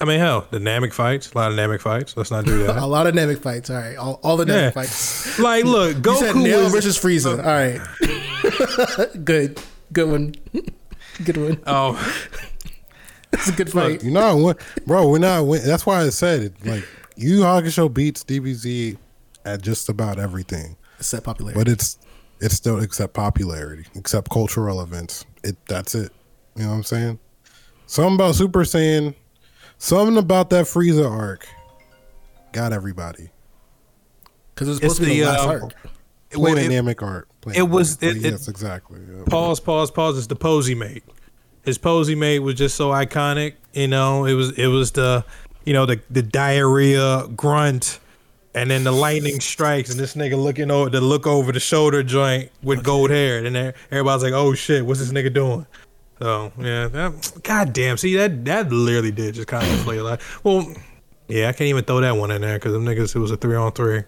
[0.00, 2.76] I mean hell dynamic fights a lot of dynamic fights let's not do that.
[2.76, 3.70] a lot of dynamic fights.
[3.70, 3.96] All right.
[3.96, 5.38] All, all the yeah dynamic fights.
[5.40, 7.38] like look You said Goku Nail was versus Frieza.
[7.38, 7.42] Oh.
[7.42, 9.24] All right.
[9.24, 9.60] Good.
[9.92, 10.34] Good one.
[11.24, 11.62] Good one.
[11.66, 11.96] oh
[13.32, 14.02] It's a good fight.
[14.04, 15.46] You know, what- bro, we're not.
[15.46, 16.66] Win- that's why I said it.
[16.66, 16.84] Like,
[17.16, 18.96] Yu Yu Hakusho beats DBZ
[19.44, 21.58] at just about everything, except popularity.
[21.58, 21.98] but it's
[22.40, 25.24] it's still except popularity, except cultural relevance.
[25.42, 26.12] It that's it.
[26.56, 27.18] You know what I'm saying?
[27.86, 29.14] Something about Super Saiyan,
[29.78, 31.46] something about that Frieza arc,
[32.52, 33.30] got everybody.
[34.54, 35.74] Because it was It's supposed to be the the, last uh, arc.
[36.30, 37.28] it, well, Plain it- dynamic arc.
[37.42, 38.22] Plain it was- dynamic.
[38.24, 39.00] it- it- yes, exactly.
[39.08, 39.24] yeah.
[39.28, 40.16] pause, pause, pause.
[40.18, 41.04] It's the posy mate.
[41.64, 43.54] His posy mate was just so iconic.
[43.72, 45.24] You know, it was it was the
[45.64, 47.98] you know the the diarrhea grunt,
[48.54, 52.02] and then the lightning strikes, and this nigga looking over the look over the shoulder
[52.04, 55.66] joint with gold hair, and then everybody's like, "Oh shit, what's this nigga doing?"
[56.18, 57.96] So yeah, that, god damn.
[57.98, 60.20] See that that literally did just kind of play a lot.
[60.44, 60.72] Well,
[61.28, 63.36] yeah, I can't even throw that one in there because them niggas it was a
[63.36, 64.04] three on three.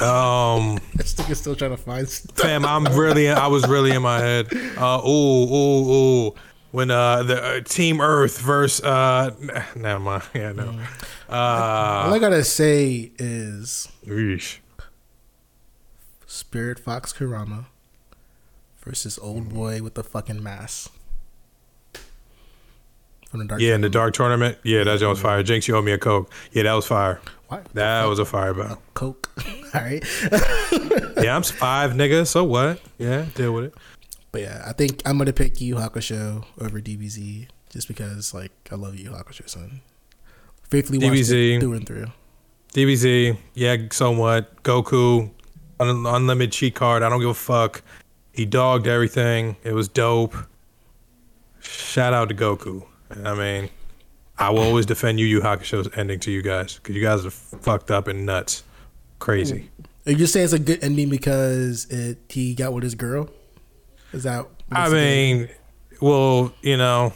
[0.00, 0.78] Um.
[0.96, 2.36] This nigga's still trying to find stuff.
[2.36, 4.48] Fam, I'm really, I was really in my head.
[4.76, 5.08] Uh, ooh,
[5.54, 5.92] ooh,
[6.28, 6.34] ooh.
[6.72, 10.22] When uh, the uh, Team Earth versus, uh, n- never mind.
[10.34, 10.68] Yeah, no.
[11.28, 11.34] All
[12.08, 14.58] Uh, I gotta say is eesh.
[16.26, 17.66] Spirit Fox Kurama
[18.86, 20.92] versus Old Boy with the fucking mask.
[23.28, 24.58] From the Dark yeah, in the Dark Tournament.
[24.62, 25.26] Yeah, that joint was mm-hmm.
[25.26, 25.42] fire.
[25.42, 26.32] Jinx, you owe me a Coke.
[26.52, 27.20] Yeah, that was fire.
[27.48, 27.62] Why?
[27.74, 28.80] That was a fire battle.
[28.94, 29.30] Coke.
[29.74, 30.04] All right.
[31.18, 32.26] Yeah, I'm five, nigga.
[32.26, 32.78] So what?
[32.98, 33.74] Yeah, deal with it.
[34.32, 38.74] But yeah, I think I'm gonna pick Yu Hakusho over DBZ just because like I
[38.74, 39.80] love Yu Hakusho, son.
[40.68, 41.58] Faithfully DBZ.
[41.58, 42.06] through and through.
[42.74, 44.62] DBZ, yeah, so what?
[44.62, 45.30] Goku,
[45.80, 47.02] un- unlimited cheat card.
[47.02, 47.82] I don't give a fuck.
[48.36, 49.56] He dogged everything.
[49.64, 50.34] It was dope.
[51.58, 52.86] Shout out to Goku.
[53.24, 53.70] I mean,
[54.38, 57.30] I will always defend Yu Yu Hakusho's ending to you guys because you guys are
[57.30, 58.62] fucked up and nuts,
[59.20, 59.70] crazy.
[60.04, 63.30] Are you just saying it's a good ending because it he got with his girl?
[64.12, 64.46] Is that?
[64.70, 65.48] I mean,
[66.02, 67.14] well, you know,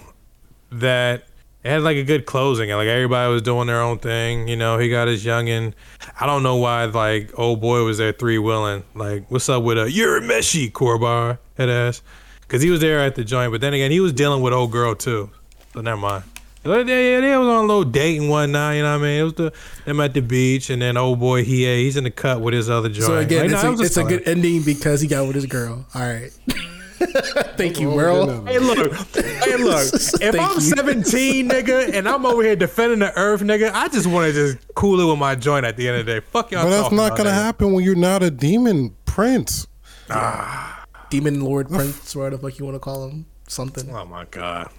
[0.72, 1.24] that
[1.62, 2.70] it had like a good closing.
[2.70, 4.49] And like everybody was doing their own thing.
[4.49, 5.75] You know, he got his youngin.
[6.18, 8.85] I don't know why like old boy was there three willing.
[8.94, 12.03] Like, what's up with a you're Meshi Korbar head ass?
[12.42, 14.73] Because he was there at the joint, but then again, he was dealing with old
[14.73, 15.31] girl too.
[15.73, 16.25] So never mind.
[16.64, 19.20] Yeah, they, they was on a little date and whatnot, you know what I mean?
[19.20, 19.53] It was the
[19.87, 22.68] them at the beach, and then old boy he he's in the cut with his
[22.68, 23.07] other joint.
[23.07, 25.46] so again, Like, it's, it a, it's a good ending because he got with his
[25.46, 25.87] girl.
[25.94, 26.31] All right.
[27.56, 28.44] Thank you, Merle.
[28.46, 28.94] Hey, look.
[29.14, 29.92] Hey, look.
[30.20, 30.60] If I'm you.
[30.60, 34.74] 17, nigga, and I'm over here defending the earth, nigga, I just want to just
[34.74, 36.26] cool it with my joint at the end of the day.
[36.30, 39.66] Fuck y'all But that's not gonna happen when you're not a demon prince.
[40.10, 40.84] Ah.
[41.08, 43.26] Demon Lord Prince, whatever the fuck you want to call him.
[43.48, 43.94] Something.
[43.94, 44.70] Oh my god.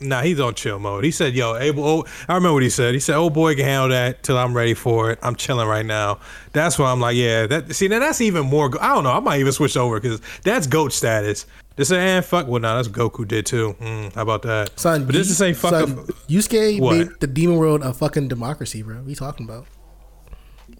[0.00, 1.04] Nah, he's on chill mode.
[1.04, 2.94] He said, "Yo, Abel." Oh, I remember what he said.
[2.94, 5.18] He said, "Old boy can handle that till I'm ready for it.
[5.22, 6.18] I'm chilling right now."
[6.52, 7.46] That's why I'm like, yeah.
[7.46, 8.68] That see, now that's even more.
[8.68, 9.12] go- I don't know.
[9.12, 11.46] I might even switch over because that's goat status.
[11.76, 13.76] Just say, "And fuck." Well, nah, that's Goku did too.
[13.80, 14.78] Mm, how about that?
[14.78, 15.70] Son, but this is say fuck.
[15.70, 16.96] son, up- Yusuke What?
[16.96, 18.96] made the demon world a fucking democracy, bro.
[18.96, 19.66] What you talking about?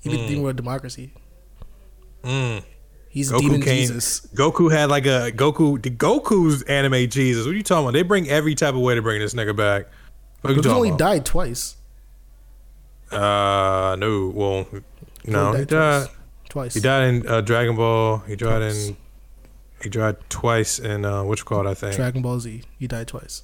[0.01, 0.29] He made the mm.
[0.29, 1.13] demon world democracy.
[2.25, 2.65] Mm.
[3.15, 3.31] He's.
[3.31, 3.77] Goku demon came.
[3.79, 4.27] Jesus.
[4.35, 5.81] Goku had like a Goku.
[5.81, 7.47] The Goku's anime Jesus.
[7.47, 7.93] What are you talking about?
[7.93, 9.87] They bring every type of way to bring this nigga back.
[10.41, 10.99] What Goku only about?
[10.99, 11.77] died twice.
[13.13, 14.33] Uh, no.
[14.35, 14.67] Well,
[15.27, 16.07] no, He he died died.
[16.09, 16.09] twice.
[16.49, 16.75] Twice.
[16.75, 18.19] He died in uh, Dragon Ball.
[18.27, 18.97] He died in.
[19.83, 21.95] He died twice in uh, which called I think.
[21.95, 22.63] Dragon Ball Z.
[22.79, 23.43] He died twice.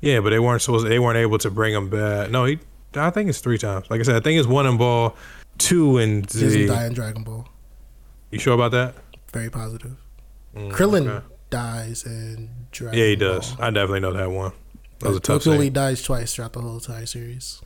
[0.00, 0.86] yeah, but they weren't supposed.
[0.86, 2.30] They weren't able to bring him back.
[2.30, 2.58] No, he.
[2.94, 3.88] I think it's three times.
[3.90, 5.14] Like I said, I think it's one in Ball,
[5.60, 7.46] two in He doesn't die in Dragon Ball.
[8.30, 8.94] You sure about that?
[9.32, 9.96] Very positive.
[10.56, 11.26] Mm, Krillin okay.
[11.50, 13.28] dies in Dragon Yeah, he Ball.
[13.34, 13.54] does.
[13.60, 14.52] I definitely know that one.
[15.00, 17.60] That was a tough Goku only dies twice throughout the whole entire series.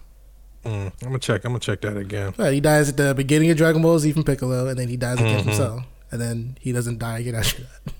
[0.64, 1.44] Mm, I'm gonna check.
[1.44, 2.34] I'm gonna check that again.
[2.38, 4.96] Yeah, he dies at the beginning of Dragon Ball Z from Piccolo, and then he
[4.96, 5.52] dies again Mm-hmm.
[5.52, 7.92] Cell, and then he doesn't die again after that.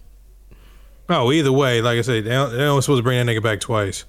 [1.11, 3.43] Oh, either way, like I said, they don't, they don't supposed to bring that nigga
[3.43, 4.05] back twice.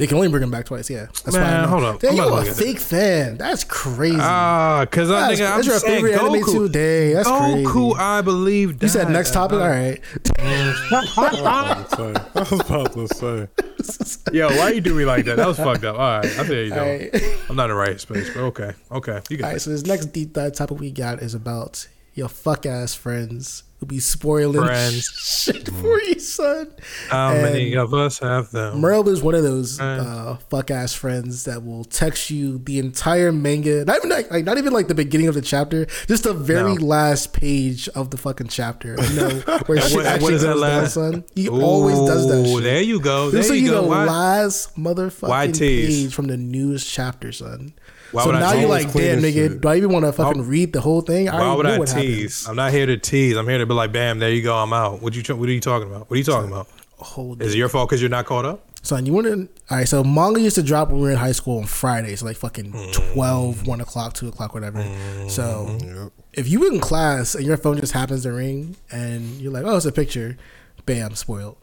[0.00, 0.88] They can only bring him back twice.
[0.88, 1.58] Yeah, that's Man, why.
[1.58, 1.68] I know.
[1.68, 2.00] hold up.
[2.00, 3.36] Damn, I'm you about a look at fake fan?
[3.36, 4.16] That's crazy.
[4.18, 6.66] Ah, cause I that's nigga, I'm that's your saying favorite anime Goku.
[6.68, 7.12] today.
[7.12, 8.00] That's Goku, crazy.
[8.00, 8.82] I believe.
[8.82, 9.58] You said next topic.
[9.58, 10.00] Uh, All right.
[10.38, 14.32] I was about to say.
[14.32, 15.36] Yo, why you do me like that?
[15.36, 15.96] That was fucked up.
[15.98, 17.10] All right, I see how you All doing.
[17.12, 17.36] right.
[17.50, 19.20] I'm not in the right space, but okay, okay.
[19.28, 19.60] You All got right.
[19.60, 23.86] So this next deep dive topic we got is about your fuck ass friends who
[23.86, 25.04] be spoiling Friends.
[25.16, 26.70] shit for you, son.
[27.08, 28.78] how many And of us have them?
[28.80, 33.32] Merle is one of those uh, fuck ass friends that will text you the entire
[33.32, 36.34] manga, not even like, like not even like the beginning of the chapter, just the
[36.34, 36.84] very No.
[36.84, 38.96] last page of the fucking chapter.
[39.02, 39.28] You know
[39.66, 41.24] where shit what- actually what is that goes down, last- son.
[41.34, 42.64] He always does that Ooh, shit.
[42.64, 43.30] There you go.
[43.30, 43.82] There This is you you go.
[43.82, 46.04] the Why, last motherfucking tease?
[46.04, 47.72] page from the newest chapter, son.
[48.12, 49.60] Why so now you're like, damn, nigga, shit.
[49.60, 51.28] do I even want to fucking read the whole thing?
[51.28, 52.42] I why would I what tease?
[52.44, 52.48] happens.
[52.48, 53.36] I'm not here to tease.
[53.36, 54.56] I'm here to be like, bam, there you go.
[54.56, 55.00] I'm out.
[55.00, 55.36] What you?
[55.36, 56.10] What are you talking about?
[56.10, 56.66] What are you talking about?
[56.98, 58.66] Hold Is it your fault because you're not caught up?
[58.82, 59.48] Son, you want to?
[59.70, 62.22] All right, so manga used to drop when we were in high school on Fridays,
[62.22, 62.92] like fucking Mm.
[63.14, 64.82] 12, 1 o'clock, 2 o'clock, whatever.
[65.28, 66.12] So Yep.
[66.34, 69.64] if you were in class and your phone just happens to ring and you're like,
[69.66, 70.36] oh, it's a picture,
[70.86, 71.56] bam, spoiled.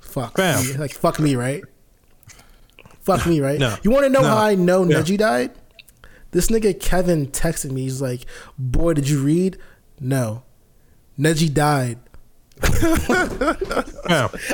[0.00, 0.36] Fuck.
[0.36, 0.62] Bam.
[0.78, 1.62] Like, fuck me, right?
[3.00, 3.58] Fuck me, right?
[3.58, 3.76] No.
[3.82, 4.28] You want to know No.
[4.28, 4.98] how I know Yeah.
[5.00, 5.50] Neji died?
[6.32, 7.82] This nigga Kevin texted me.
[7.82, 8.26] He's like,
[8.58, 9.58] boy, did you read?
[10.00, 10.42] No.
[11.18, 11.98] Neji died.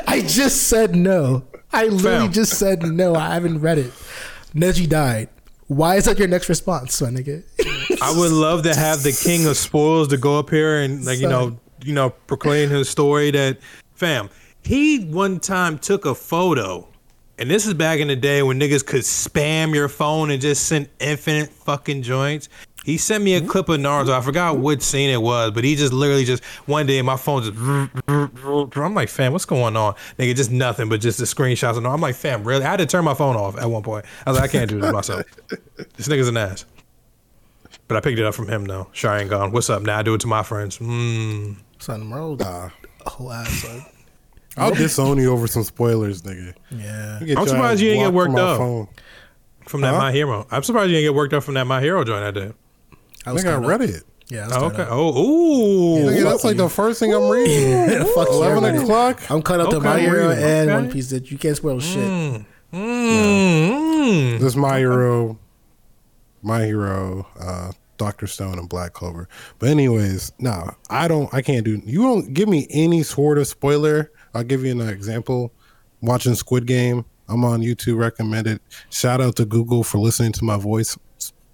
[0.07, 1.43] I just said no.
[1.71, 2.31] I literally Fam.
[2.31, 3.15] just said no.
[3.15, 3.91] I haven't read it.
[4.53, 5.29] Neji died.
[5.67, 7.43] Why is that your next response, my nigga?
[8.01, 11.19] I would love to have the king of spoils to go up here and like
[11.19, 13.59] you know you know proclaim his story that
[13.93, 14.29] fam
[14.63, 16.88] he one time took a photo
[17.39, 20.65] and this is back in the day when niggas could spam your phone and just
[20.65, 22.49] send infinite fucking joints.
[22.83, 24.09] He sent me a clip of Naruto.
[24.09, 27.43] I forgot what scene it was, but he just literally just one day my phone
[27.43, 27.57] just.
[28.07, 29.95] I'm like, fam, what's going on?
[30.17, 31.77] Nigga, just nothing but just the screenshots.
[31.77, 32.65] And I'm like, fam, really?
[32.65, 34.05] I had to turn my phone off at one point.
[34.25, 35.23] I was like, I can't do this myself.
[35.95, 36.65] this nigga's an ass.
[37.87, 38.87] But I picked it up from him though.
[38.93, 39.81] Sharingan, what's up?
[39.81, 40.77] Now I do it to my friends.
[40.79, 41.57] Mm.
[41.79, 42.71] Son, Merle, a
[43.05, 43.85] whole ass, son.
[44.59, 46.53] I'll disown you over some spoilers, nigga.
[46.71, 47.19] Yeah.
[47.37, 48.57] I'm surprised you didn't get worked up.
[48.57, 48.87] phone.
[49.67, 49.99] From that Huh?
[49.99, 50.47] My Hero.
[50.49, 52.53] I'm surprised you didn't get worked up from that My Hero joint I did.
[53.25, 54.03] I I was think I read it.
[54.29, 54.83] Yeah, Oh, okay.
[54.83, 54.87] up.
[54.91, 56.05] Oh, ooh.
[56.05, 57.69] Nigga, that's like the first thing I'm reading.
[57.71, 59.29] Yeah, fuck 11 read o'clock.
[59.31, 60.81] I'm caught up to My Hero reading, and okay.
[60.81, 61.09] One Piece.
[61.09, 62.43] That you can't spoil shit.
[62.73, 64.39] Mm.
[64.39, 65.37] This My Hero,
[66.41, 69.27] My Hero, uh, Doctor Stone, and Black Clover.
[69.59, 71.31] But anyways, no, I don't.
[71.33, 71.81] I can't do.
[71.85, 74.11] You don't give me any sort of spoiler.
[74.33, 75.51] I'll give you an example.
[76.01, 78.59] Watching Squid Game, I'm on YouTube recommended.
[78.89, 80.97] Shout out to Google for listening to my voice.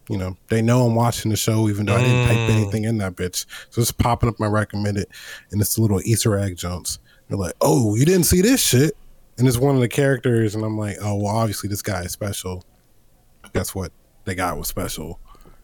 [0.09, 2.49] You know, they know I'm watching the show, even though I didn't type mm.
[2.51, 3.45] anything in that bitch.
[3.71, 5.07] So it's popping up my recommended,
[5.51, 6.99] and it's a little Easter egg jumps.
[7.27, 8.95] They're like, "Oh, you didn't see this shit,"
[9.37, 12.11] and it's one of the characters, and I'm like, "Oh, well, obviously this guy is
[12.11, 12.63] special."
[13.53, 13.91] Guess what?
[14.25, 15.19] The guy was special.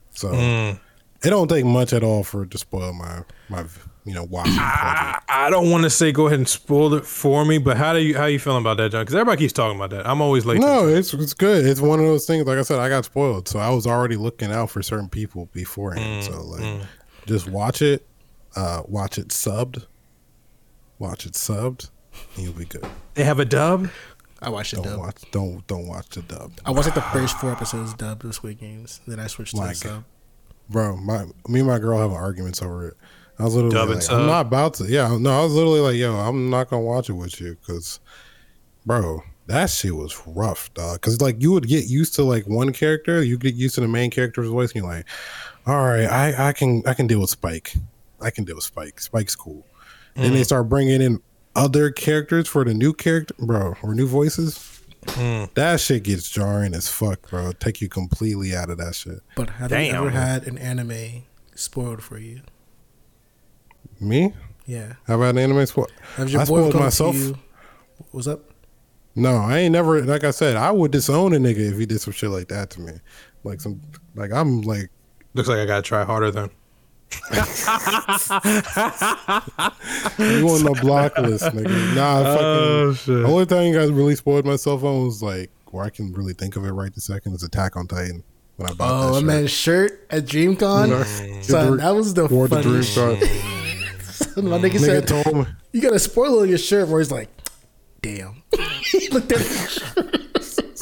[0.09, 0.79] So mm.
[1.23, 3.65] it don't take much at all for it to spoil my my
[4.05, 4.53] you know watching.
[4.57, 7.93] I, I don't want to say go ahead and spoil it for me, but how
[7.93, 9.01] do you how you feeling about that, John?
[9.03, 10.07] Because everybody keeps talking about that.
[10.07, 10.59] I'm always late.
[10.59, 11.65] No, it's it's good.
[11.65, 12.45] It's one of those things.
[12.45, 15.47] Like I said, I got spoiled, so I was already looking out for certain people
[15.53, 16.23] beforehand.
[16.25, 16.81] so like,
[17.25, 18.07] just watch it.
[18.55, 19.85] uh, watch it subbed.
[20.99, 21.89] Watch it subbed,
[22.35, 22.85] and you'll be good.
[23.15, 23.89] They have a dub.
[24.43, 24.99] I watched it Don't dub.
[24.99, 25.15] watch.
[25.31, 26.51] Don't don't watch the dub.
[26.65, 29.01] I watched like the first four episodes dubbed of Squid Games.
[29.07, 30.03] Then I switched to My the sub.
[30.69, 32.97] Bro, my me and my girl have arguments over it.
[33.41, 34.19] I was literally Dub and like, sub.
[34.21, 34.85] I'm not about to.
[34.85, 37.99] Yeah, no, I was literally like, yo, I'm not gonna watch it with you because,
[38.85, 41.01] bro, that shit was rough, dog.
[41.01, 43.87] Because like you would get used to like one character, you get used to the
[43.87, 45.05] main character's voice, and you're like,
[45.65, 47.73] all right, I I can I can deal with Spike.
[48.21, 48.99] I can deal with Spike.
[48.99, 49.65] Spike's cool.
[50.15, 50.33] Then Mm.
[50.35, 51.21] they start bringing in
[51.55, 54.67] other characters for the new character, bro, or new voices.
[55.03, 55.51] Mm.
[55.55, 57.51] That shit gets jarring as fuck, bro.
[57.53, 59.19] Take you completely out of that shit.
[59.35, 59.85] But have Damn.
[59.85, 61.23] you ever had an anime
[61.55, 62.41] spoiled for you?
[64.01, 64.33] Me?
[64.65, 64.93] Yeah.
[65.07, 65.91] How about anime sport?
[66.15, 67.15] Have your I boy spoiled come to myself.
[67.15, 67.37] you-
[68.11, 68.41] What's up?
[69.15, 70.01] No, I ain't never.
[70.03, 72.69] Like I said, I would disown a nigga if he did some shit like that
[72.71, 72.93] to me.
[73.43, 73.81] Like some,
[74.15, 74.89] like I'm like,
[75.33, 76.49] Looks like I gotta try harder then.
[77.31, 77.39] you
[80.49, 81.95] on the block list, nigga.
[81.95, 82.47] Nah, oh, fucking.
[82.47, 83.05] Oh, shit.
[83.23, 86.55] The only thing I really spoiled myself on was like, where I can really think
[86.55, 88.23] of it right this second is Attack on Titan.
[88.57, 89.25] When I bought Oh, that my shit.
[89.25, 91.43] man's shirt at DreamCon.
[91.43, 92.83] Son, that was the Wore the dream
[94.25, 94.43] funniest star.
[94.43, 95.45] My nigga Nigga said, told me.
[95.71, 97.29] you got a spoiler on your shirt where he's like,
[98.01, 98.43] damn.
[98.83, 99.39] he looked at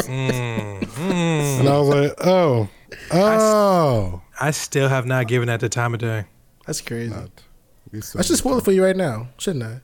[0.10, 1.02] mm-hmm.
[1.02, 2.70] And I was like, oh,
[3.12, 4.22] oh.
[4.42, 6.26] I still have not given that the time of day.
[6.66, 7.14] That's crazy.
[7.92, 9.82] You I should spoil it for you right now, shouldn't I?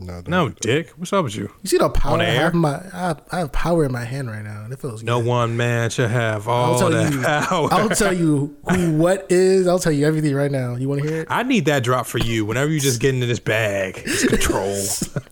[0.00, 0.48] No, No.
[0.48, 0.90] Dick.
[0.96, 1.50] What's up with you?
[1.62, 2.40] You see the power On I air?
[2.42, 4.80] have in my I have, I have power in my hand right now, and it
[4.80, 5.26] feels No good.
[5.28, 7.20] one man should have all I'll tell that you.
[7.22, 7.68] power.
[7.72, 9.66] I'll tell you who what is.
[9.66, 10.74] I'll tell you everything right now.
[10.76, 11.28] You want to hear it?
[11.30, 12.44] I need that drop for you.
[12.44, 15.22] Whenever you just get into this bag, it's control.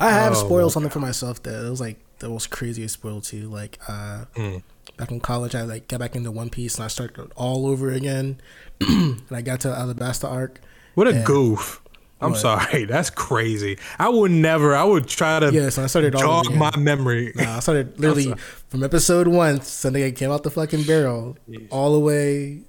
[0.00, 3.20] I have Oh, spoiled something for myself that it was like the most craziest spoil
[3.20, 3.48] too.
[3.48, 4.62] Like uh, Mm.
[4.96, 7.90] back in college, I like got back into One Piece and I started all over
[7.92, 8.40] again.
[8.80, 10.60] and I got to Alabasta arc.
[10.94, 11.24] what a Yeah.
[11.24, 11.80] goof.
[12.20, 12.40] I'm What?
[12.40, 12.84] sorry.
[12.86, 13.78] That's crazy.
[13.98, 14.74] I would never.
[14.74, 16.58] I would try to Yeah, so I started all jog over again.
[16.58, 17.32] my memory.
[17.34, 18.34] Nah, I started literally
[18.68, 21.36] from episode one, Sunday I came out the fucking barrel,
[21.70, 22.60] all the way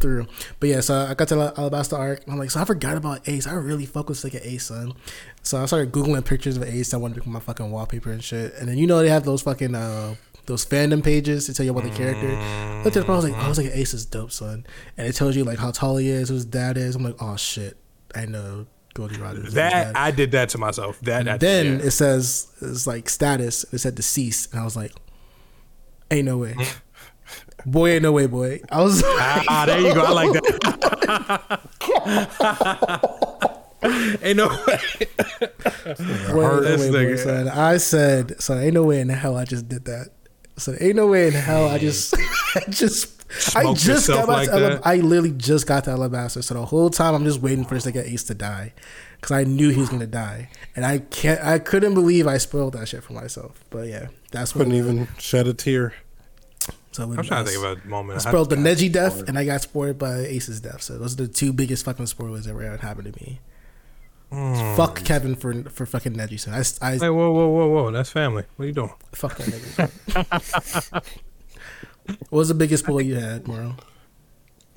[0.00, 0.26] through.
[0.58, 2.24] But yeah, so I got to Al- Alabasta arc.
[2.24, 3.46] And I'm like, so I forgot about Ace.
[3.46, 4.94] I really fuck with like an Ace, son.
[5.42, 6.92] So I started googling pictures of Ace.
[6.92, 8.54] I wanted to become my fucking wallpaper and shit.
[8.54, 10.16] And then you know they have those fucking uh
[10.46, 12.26] those fandom pages to tell you about the character.
[12.82, 14.66] Looked at it, I was like, oh, I was like, Ace is dope, son.
[14.98, 16.96] And it tells you like how tall he is, who his dad is.
[16.96, 17.76] I'm like, oh shit,
[18.12, 19.16] I know Gol D.
[19.16, 19.38] Roger.
[19.38, 19.96] is his That.
[19.96, 21.00] I did that to myself.
[21.00, 21.86] That I, Then yeah.
[21.86, 23.64] it says it's like status.
[23.72, 24.92] It said deceased, and I was like,
[26.10, 26.54] "Ain't no way,
[27.66, 30.04] boy, ain't no way, boy." I was like, ah, there you go.
[30.04, 31.60] I like that.
[34.22, 34.78] Ain't no way.
[36.32, 37.48] boy, ain't no way, boy, son.
[37.48, 40.10] I said, "Son, ain't no way in hell I just did that."
[40.56, 42.14] So ain't no way in hell I just,
[42.54, 43.21] I just,
[43.54, 46.42] I just got yourself back like to Alab- I literally just got to Alabasta.
[46.42, 48.72] So the whole time I'm just waiting for this nigga Ace to die,
[49.16, 52.74] because I knew he was gonna die, and I can't, I couldn't believe I spoiled
[52.74, 53.64] that shit for myself.
[53.70, 54.64] But yeah, that's what.
[54.64, 55.94] Couldn't even shed a tear.
[56.92, 58.18] So I'm trying to think about a moment.
[58.24, 60.82] I spoiled the Neji death and I got spoiled by Ace's death.
[60.82, 63.40] So those are the two biggest fucking spoilers that ever happened to me.
[64.30, 64.76] Hmm.
[64.76, 66.38] Fuck Kevin for for fucking Neji.
[66.38, 66.54] Son.
[66.54, 67.90] I, I Hey, whoa, whoa, whoa, whoa!
[67.90, 68.44] That's family.
[68.56, 68.92] What are you doing?
[69.12, 71.02] fuck that nigga.
[72.06, 73.76] what was the biggest spoiler you had, Moro?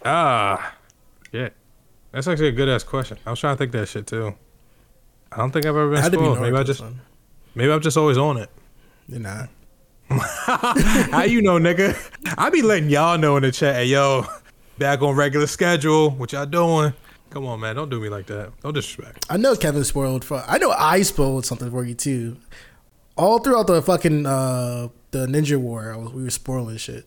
[0.04, 0.76] Ah,
[1.32, 1.50] yeah.
[2.12, 3.18] That's actually a good ass question.
[3.26, 4.36] I was trying to think that shit too.
[5.32, 6.42] I don't think I've ever been to be spoiled.
[6.42, 7.02] Maybe I just, son.
[7.56, 8.50] maybe I'm just always on it.
[9.08, 9.50] You're not.
[10.10, 11.98] How you know, nigga?
[12.38, 13.76] I be letting y'all know in the chat.
[13.76, 14.26] Hey, yo,
[14.78, 16.12] back on regular schedule.
[16.12, 16.94] What y'all doing?
[17.32, 17.76] Come on, man.
[17.76, 18.54] Don't do me like that.
[18.62, 19.26] Don't disrespect.
[19.30, 20.44] I know Kevin spoiled for.
[20.48, 22.38] I know I spoiled something for you too.
[23.18, 27.06] All throughout the fucking uh the Ninja War, I was, we were spoiling shit.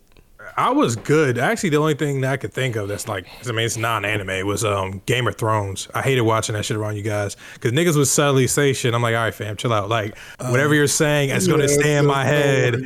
[0.59, 1.39] I was good.
[1.39, 4.45] Actually, the only thing that I could think of that's like, I mean, it's non-anime
[4.45, 5.87] was um Game of Thrones.
[5.95, 8.93] I hated watching that shit around you guys because niggas would subtly say shit.
[8.93, 9.89] I'm like, all right, fam, chill out.
[9.89, 12.83] Like, whatever you're saying, it's gonna stay in my head.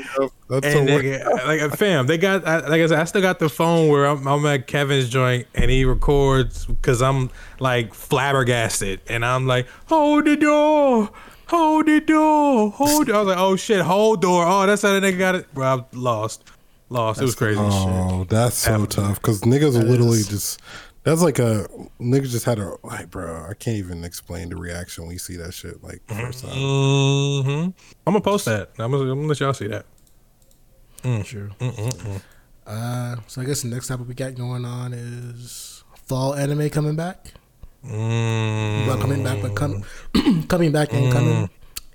[0.50, 3.38] That's And nigga, like, uh, fam, they got I, like I said, I still got
[3.38, 9.00] the phone where I'm, I'm at Kevin's joint and he records because I'm like flabbergasted
[9.08, 11.08] and I'm like, hold the door,
[11.46, 13.06] hold the door, hold.
[13.06, 14.44] The, I was like, oh shit, hold door.
[14.46, 15.54] Oh, that's how the nigga got it.
[15.54, 16.44] Bro, I lost,
[16.92, 17.20] lost.
[17.20, 17.58] it was crazy.
[17.60, 20.60] Oh, that's so tough because niggas will literally just.
[21.04, 21.66] That's like a
[22.00, 23.46] niggas just had a like, bro.
[23.50, 26.52] I can't even explain the reaction when you see that shit like the first time.
[26.54, 27.48] hmm
[28.06, 28.70] I'm gonna post that.
[28.78, 29.84] I'm gonna, I'm gonna let y'all see that.
[31.24, 31.50] True.
[32.64, 36.94] Uh, so I guess the next topic we got going on is fall anime coming
[36.94, 37.32] back.
[37.84, 38.86] Mm.
[38.86, 39.82] Well, coming back, but come,
[40.48, 41.50] coming back and coming.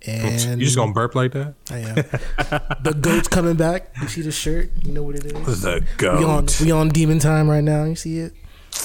[0.05, 1.55] And You just gonna burp like that?
[1.71, 1.95] I am.
[2.83, 3.91] the goat's coming back.
[4.01, 4.69] You see the shirt?
[4.83, 5.61] You know what it is?
[5.61, 6.61] The We on goat.
[6.61, 7.83] we on demon time right now.
[7.85, 8.33] You see it?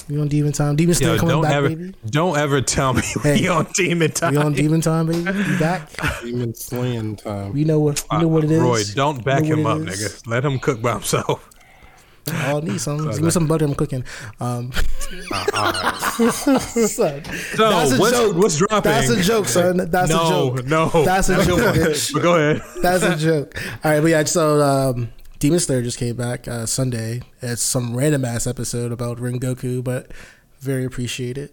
[0.08, 0.74] We on Demon Time.
[0.74, 1.94] Demon still coming don't back, ever, baby.
[2.06, 4.32] don't ever tell me we on Demon Time.
[4.32, 5.18] We on Demon Time, baby.
[5.18, 5.90] You back?
[6.22, 7.52] Demon slaying time.
[7.52, 8.62] We know what we know what it is.
[8.62, 10.00] Roy, don't back We know him up, it is.
[10.22, 10.26] nigga.
[10.28, 11.46] Let him cook by himself.
[12.28, 13.10] I'll need some.
[13.10, 13.64] Give me some butter.
[13.64, 14.04] I'm cooking.
[14.40, 16.30] Um, son,
[17.24, 18.36] So, that's a what's, joke.
[18.36, 18.92] what's dropping?
[18.92, 19.76] That's a joke, son.
[19.90, 20.66] That's no, a joke.
[20.66, 21.04] no.
[21.04, 21.74] That's a joke,
[22.12, 22.62] But go ahead.
[22.82, 23.60] That's a joke.
[23.84, 27.22] All right, but yeah, so um, Demon Slayer just came back uh, Sunday.
[27.40, 30.12] It's some random ass episode about Rengoku, but
[30.60, 31.50] very appreciated.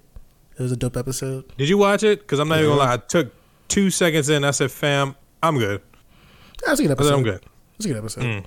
[0.58, 1.46] It was a dope episode.
[1.58, 2.20] Did you watch it?
[2.20, 2.94] Because I'm not even gonna lie.
[2.94, 3.34] I took
[3.70, 4.44] two seconds in.
[4.44, 5.82] I said, "Fam, I'm good."
[6.66, 7.14] That's a good I said, episode.
[7.16, 7.44] "I'm good."
[7.78, 8.24] It's a good episode.
[8.24, 8.46] Mm.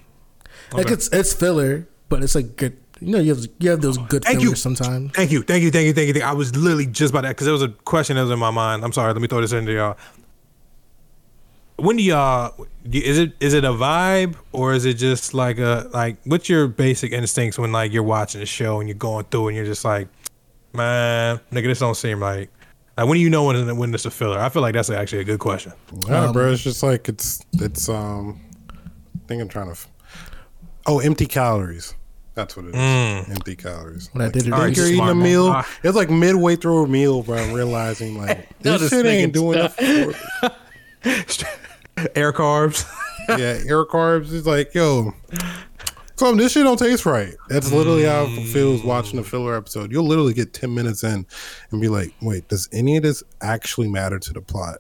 [0.75, 2.77] Like it's it's filler, but it's like good.
[3.01, 4.57] You know, you have you have those good Thank fillers you.
[4.57, 5.11] sometimes.
[5.13, 6.13] Thank you, thank you, thank you, thank you.
[6.15, 6.31] thank you.
[6.31, 8.51] I was literally just about that because there was a question that was in my
[8.53, 8.85] mind.
[8.85, 9.13] I'm sorry.
[9.13, 9.97] Let me throw this into y'all.
[11.77, 12.67] When do y'all?
[12.85, 16.19] Is it is it a vibe or is it just like a like?
[16.25, 19.57] What's your basic instincts when like you're watching a show and you're going through and
[19.57, 20.07] you're just like,
[20.73, 22.49] man, nigga, this don't seem right.
[22.97, 24.39] Like when do you know when when it's a filler?
[24.39, 25.73] I feel like that's actually a good question.
[26.07, 26.53] Yeah, Um, bro.
[26.53, 28.41] It's just like it's it's um.
[28.71, 29.73] I think I'm trying to.
[29.73, 29.89] f-
[30.87, 31.95] Oh, empty calories.
[32.35, 32.75] That's what it is.
[32.77, 33.31] Mm.
[33.31, 34.09] Empty calories.
[34.13, 35.49] When I did it, I think it you're eating a meal.
[35.49, 35.69] Ah.
[35.83, 37.37] It's like midway through a meal, bro.
[37.37, 40.13] I'm realizing like this this shit ain't doing nothing.
[40.13, 40.51] for-
[42.17, 42.91] Air carbs.
[43.29, 45.13] yeah, air carbs is like, yo,
[46.17, 47.35] some this shit don't taste right.
[47.49, 49.93] That's literally how it feels watching a filler episode.
[49.93, 51.27] You'll literally get ten minutes in
[51.71, 54.79] and be like, wait, does any of this actually matter to the plot?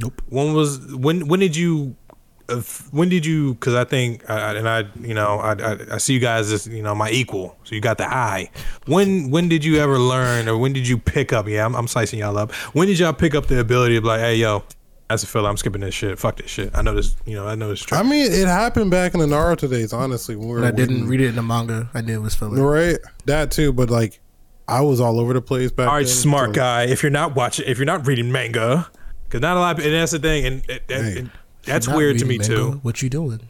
[0.00, 0.22] Nope.
[0.28, 2.05] When was when when did you f-
[2.48, 2.60] Uh,
[2.92, 6.12] when did you because i think I, and i you know I, I i see
[6.14, 8.50] you guys as you know my equal so you got the eye
[8.86, 11.88] when when did you ever learn or when did you pick up yeah i'm, I'm
[11.88, 14.62] slicing y'all up when did y'all pick up the ability to be like hey yo
[15.10, 17.48] as a filler i'm skipping this shit fuck this shit i know this you know
[17.48, 20.36] i know this I mean, it happened back in the Naruto days, honestly.
[20.36, 22.22] When we were When I didn't waiting- read it in the manga, I knew it
[22.22, 22.64] was filler.
[22.64, 22.98] right?
[23.24, 24.20] That too, but like,
[24.68, 25.88] I was all over the place back.
[25.88, 28.88] all right then, smart so- guy if you're not watching if you're not reading manga
[29.24, 31.18] because not a lot and that's the thing and, and- and- Hey.
[31.20, 31.30] and
[31.66, 33.40] that's weird to me reading too What you doing?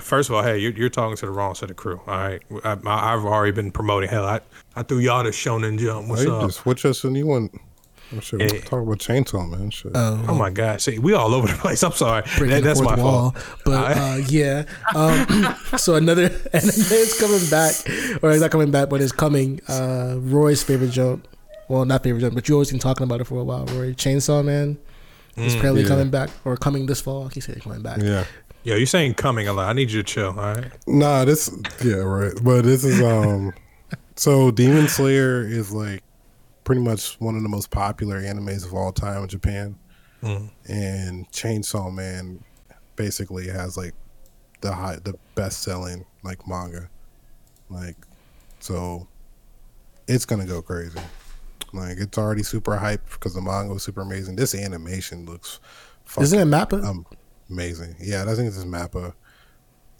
[0.00, 2.00] First of all, hey, you're, you're talking to the wrong set of crew.
[2.06, 4.08] All right, I, I, I've already been promoting.
[4.08, 4.40] Hell, I,
[4.76, 6.08] I threw y'all to Shonen Jump.
[6.08, 6.42] What's Hey, up?
[6.42, 7.50] just switch us a new one.
[8.16, 8.60] Oh, shit, Hey.
[8.60, 9.70] Talk about chainsaw, man.
[9.70, 9.90] Shit.
[9.94, 10.80] Oh, Oh my god!
[10.80, 11.82] See, we all over the place.
[11.82, 12.22] I'm sorry.
[12.38, 13.32] That- that's my wall.
[13.32, 13.44] fault.
[13.64, 14.64] But uh, yeah,
[14.94, 17.74] um, so another anime is coming back,
[18.22, 19.60] or it's not coming back, but it's coming.
[19.68, 21.20] Uh, Roy's favorite joke,
[21.68, 23.64] well, not favorite joke, but you always been talking about it for a while.
[23.66, 24.78] Roy, Chainsaw Man
[25.36, 25.88] is apparently yeah.
[25.88, 27.28] coming back, or coming this fall.
[27.28, 28.00] He said coming back.
[28.00, 28.24] yeah.
[28.64, 29.68] Yo, you're saying coming a lot.
[29.68, 30.28] I need you to chill.
[30.28, 30.72] All right.
[30.86, 31.50] Nah, this
[31.84, 32.32] yeah, right.
[32.42, 33.52] But this is um
[34.16, 36.02] so Demon Slayer is like
[36.64, 39.76] pretty much one of the most popular animes of all time in Japan.
[40.22, 40.50] Mm.
[40.66, 42.42] And Chainsaw Man
[42.96, 43.92] basically has like
[44.62, 46.88] the high the best selling like manga.
[47.68, 47.96] Like
[48.60, 49.06] so
[50.08, 51.00] it's gonna go crazy.
[51.74, 54.36] Like it's already super hyped because the manga was super amazing.
[54.36, 55.60] This animation looks
[56.20, 56.84] Isn't it fucking Mappa?
[56.86, 57.06] um,
[57.50, 57.96] amazing.
[58.00, 59.12] Yeah, I think this is Mappa.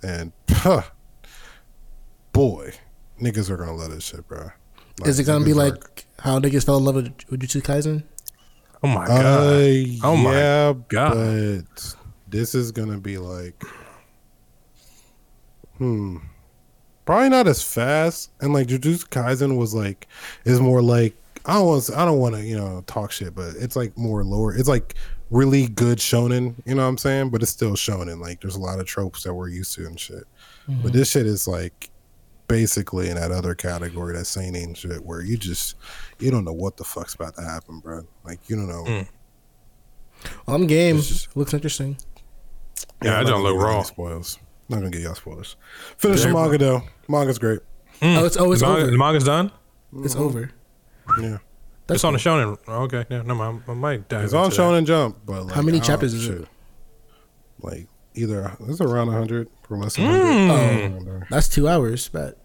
[0.03, 0.83] And huh,
[2.33, 2.73] boy,
[3.21, 4.51] niggas are gonna love this shit, bro.
[5.05, 8.05] is it gonna be niggas are- like how niggas fell in love with Jujutsu Kaisen?
[8.83, 9.25] Oh my god.
[9.25, 11.15] Uh, Oh my yeah, God.
[11.15, 11.97] But
[12.29, 13.63] this is gonna be like,
[15.79, 16.19] hmm,
[17.05, 18.31] probably not as fast.
[18.41, 20.07] And like Jujutsu Kaisen was like,
[20.45, 21.17] is more like
[21.47, 24.25] I don't want, I don't want to, you know, talk shit, but it's like more
[24.25, 24.55] lower.
[24.55, 24.95] It's like
[25.31, 27.31] really good shonen, you know what I'm saying?
[27.31, 28.21] But it's still shonen.
[28.21, 30.25] Like there's a lot of tropes that we're used to and shit.
[30.83, 31.91] But this shit is like
[32.49, 35.77] basically in that other category, that seinen shit, where you just
[36.19, 38.07] you don't know what the fuck's about to happen, bro.
[38.25, 38.85] Like you don't know.
[38.85, 39.09] Mm.
[40.47, 40.97] Well, I'm game.
[40.97, 41.99] Just- Looks interesting.
[43.03, 43.75] Yeah, I'm that not don't gonna look give you raw.
[43.77, 44.39] any Spoils.
[44.71, 45.57] Not gonna get y'all spoilers.
[45.99, 46.83] Finish the manga though.
[47.09, 47.61] Manga's great.
[48.01, 48.17] Mm.
[48.17, 48.91] Oh, it's oh, it's the, manga, over.
[48.91, 49.53] the manga's done.
[50.03, 50.51] It's over.
[51.21, 51.39] Yeah,
[51.87, 52.59] That's it's on the Shonen.
[52.69, 54.63] Oh, okay, yeah, no, my, my might dive it's on into that.
[54.63, 55.19] Shonen Jump.
[55.25, 56.49] But like, How many chapters is it?
[57.61, 60.93] Like either it's around hundred or less than Mm.
[60.93, 61.27] hundred.
[61.31, 62.39] That's two hours, but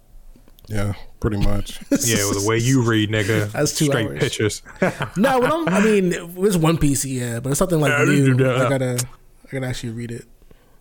[0.68, 1.80] Yeah, pretty much.
[2.05, 3.51] Yeah, with the way you read, nigga.
[3.51, 4.20] That's two Straight hours.
[4.20, 4.62] pictures.
[5.18, 8.34] no, when I'm, I mean, it's One Piece, yeah, but it's something like Yeah, you.
[8.34, 8.99] I gotta,
[9.47, 10.26] I gotta actually read it.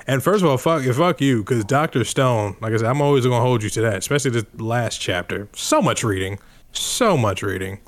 [0.07, 3.25] And first of all, fuck, fuck you, because Doctor Stone, like I said, I'm always
[3.25, 5.49] gonna hold you to that, especially this last chapter.
[5.55, 6.39] So much reading,
[6.73, 7.81] so much reading.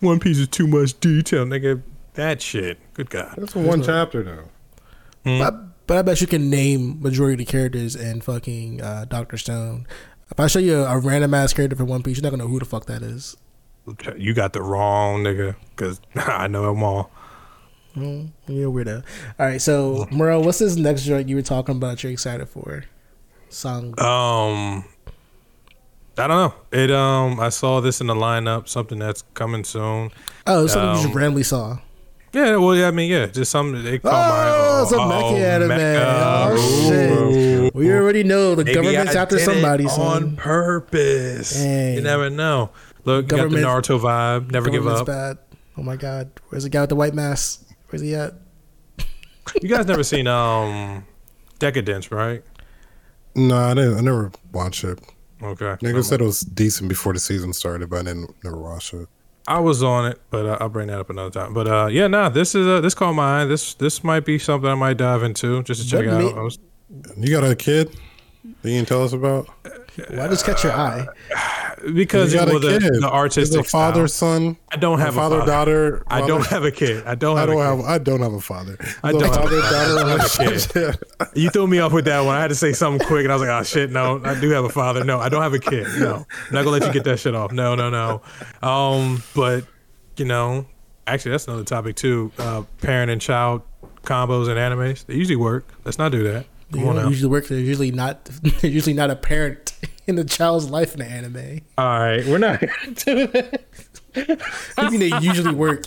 [0.00, 1.82] One Piece is too much detail, nigga.
[2.14, 2.78] That shit.
[2.94, 3.34] Good God.
[3.36, 4.48] That's one chapter though.
[5.24, 9.36] But, but I bet you can name majority of the characters in fucking uh, Doctor
[9.36, 9.86] Stone.
[10.30, 12.44] If I show you a, a random ass character from One Piece, you're not gonna
[12.44, 13.36] know who the fuck that is.
[14.16, 17.10] You got the wrong nigga, because I know them all.
[17.96, 19.04] Mm, you're a weirdo.
[19.38, 22.02] All right, so Murrow, what's this next joint you were talking about?
[22.02, 22.84] You're excited for?
[23.48, 23.98] Song.
[24.00, 24.84] Um,
[26.18, 26.54] I don't know.
[26.72, 30.10] It um I saw this in the lineup, something that's coming soon.
[30.46, 31.78] Oh, it's something you just Um, randomly saw.
[32.32, 35.70] Yeah, well, yeah, I mean, yeah, just something they call Oh, my some mecha anime.
[35.70, 36.50] mecha.
[36.50, 37.74] Oh, shit.
[37.74, 39.84] We already know the Maybe government's I after did it somebody.
[39.84, 40.36] on Son.
[40.36, 41.54] purpose.
[41.54, 41.94] Dang.
[41.94, 42.70] You never know.
[43.04, 44.50] Look, Government- got the Naruto vibe.
[44.50, 45.06] Never give up.
[45.06, 45.38] bad.
[45.78, 46.30] Oh my god.
[46.48, 47.62] Where's the guy with the white mask?
[47.88, 48.34] Where's he at?
[49.62, 51.04] You guys never seen um
[51.58, 52.42] Decadence, right?
[53.34, 53.96] No, I didn't.
[53.98, 54.98] I never watched it.
[55.42, 55.76] Okay.
[55.86, 59.08] Nigga said it was decent before the season started, but I didn't never watch it.
[59.48, 61.52] I was on it, but uh, I'll bring that up another time.
[61.54, 63.44] But uh, yeah, nah, this is uh, this caught my eye.
[63.44, 66.36] This this might be something I might dive into just to check out.
[66.36, 66.58] I was-
[67.16, 67.94] You got a kid
[68.62, 69.48] that you can tell us about?
[70.10, 71.06] Why does catch your eye?
[71.94, 72.82] because you got well, a the, kid.
[72.92, 74.30] the Is artistic it father, style.
[74.44, 74.56] son?
[74.70, 75.50] I don't have a father, father.
[75.50, 76.04] daughter.
[76.08, 77.04] I don't have a kid.
[77.06, 77.48] I don't I have.
[77.48, 77.78] don't a have.
[77.78, 77.86] kid.
[77.86, 78.76] I don't have a father.
[79.02, 81.12] I don't have father a- daughter I don't have a relationship.
[81.34, 82.34] You threw me off with that one.
[82.34, 84.50] I had to say something quick, and I was like, "Oh shit, no, I do
[84.50, 85.04] have a father.
[85.04, 85.86] No, I don't have a kid.
[85.98, 87.52] No, I'm not gonna let you get that shit off.
[87.52, 88.22] No, no, no."
[88.68, 89.64] Um, but
[90.16, 90.66] you know,
[91.06, 92.32] actually, that's another topic too.
[92.38, 93.62] Uh, parent and child
[94.04, 95.04] combos and animes.
[95.06, 95.66] They usually work.
[95.84, 96.46] Let's not do that.
[96.70, 97.10] They Come on don't now.
[97.10, 97.46] usually work.
[97.46, 98.24] They're usually not.
[98.60, 99.72] They're usually not a parent
[100.06, 101.60] in the child's life in the anime.
[101.78, 102.62] All right, we're not.
[104.78, 105.84] I mean, they usually work.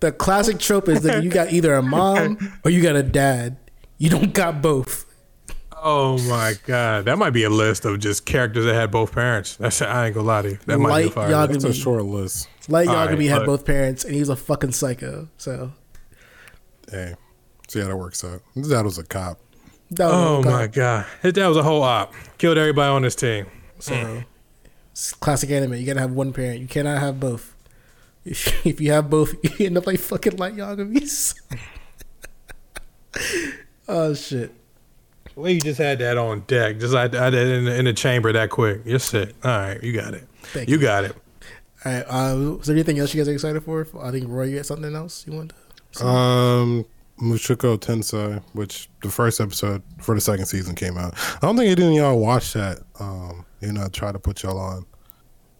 [0.00, 3.56] The classic trope is that you got either a mom or you got a dad.
[3.98, 5.04] You don't got both.
[5.80, 9.54] Oh my god, that might be a list of just characters that had both parents.
[9.56, 10.58] That's I ain't gonna lie to you.
[10.66, 11.30] That might be a Light fire.
[11.30, 11.48] Yagami.
[11.54, 11.66] list.
[11.66, 12.48] It's a short list.
[12.68, 13.46] Light All right, Yagami had look.
[13.46, 15.28] both parents, and he was a fucking psycho.
[15.36, 15.72] So
[16.90, 17.14] Hey,
[17.68, 18.42] see how that works out.
[18.54, 19.38] His dad was a cop.
[19.92, 22.12] that was Oh that- my god, His dad was a whole op.
[22.38, 23.46] Killed everybody on this team.
[23.78, 24.24] So
[24.92, 25.74] it's classic anime.
[25.74, 26.60] You gotta have one parent.
[26.60, 27.54] You cannot have both.
[28.24, 31.34] If, if you have both, you end up like fucking Light Yagamis.
[33.88, 34.52] oh shit.
[35.34, 36.78] Well, you just had that on deck.
[36.80, 38.80] Just I, I did in the, in the chamber that quick.
[38.84, 39.34] You're sick.
[39.44, 40.26] All right, you got it.
[40.42, 40.82] Thank you you.
[40.82, 41.14] got it.
[41.84, 42.02] All right.
[42.08, 43.86] Uh, is there anything else you guys are excited for?
[44.02, 45.52] I think Roy, you got something else you want
[45.92, 46.04] to?
[46.04, 46.84] Um,
[47.20, 51.14] Mushoku Tensei, which the first episode for the second season came out.
[51.36, 52.78] I don't think any of y'all watched that.
[53.00, 54.86] Um, you know, try to put y'all on.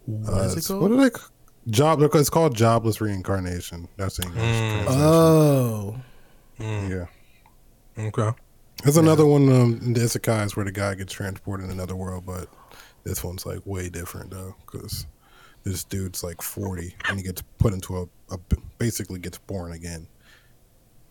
[0.05, 0.81] What Uh, is it called?
[0.81, 1.15] What are they?
[1.69, 2.01] Job.
[2.01, 3.87] It's called Jobless Reincarnation.
[3.97, 4.41] That's the English.
[4.43, 4.85] Mm.
[4.89, 5.95] Oh,
[6.59, 7.05] yeah.
[7.97, 8.31] Okay.
[8.83, 9.49] There's another one.
[9.49, 12.47] Um, in the Isekais where the guy gets transported in another world, but
[13.03, 15.05] this one's like way different though, because
[15.63, 18.37] this dude's like 40 and he gets put into a, a
[18.77, 20.07] basically gets born again,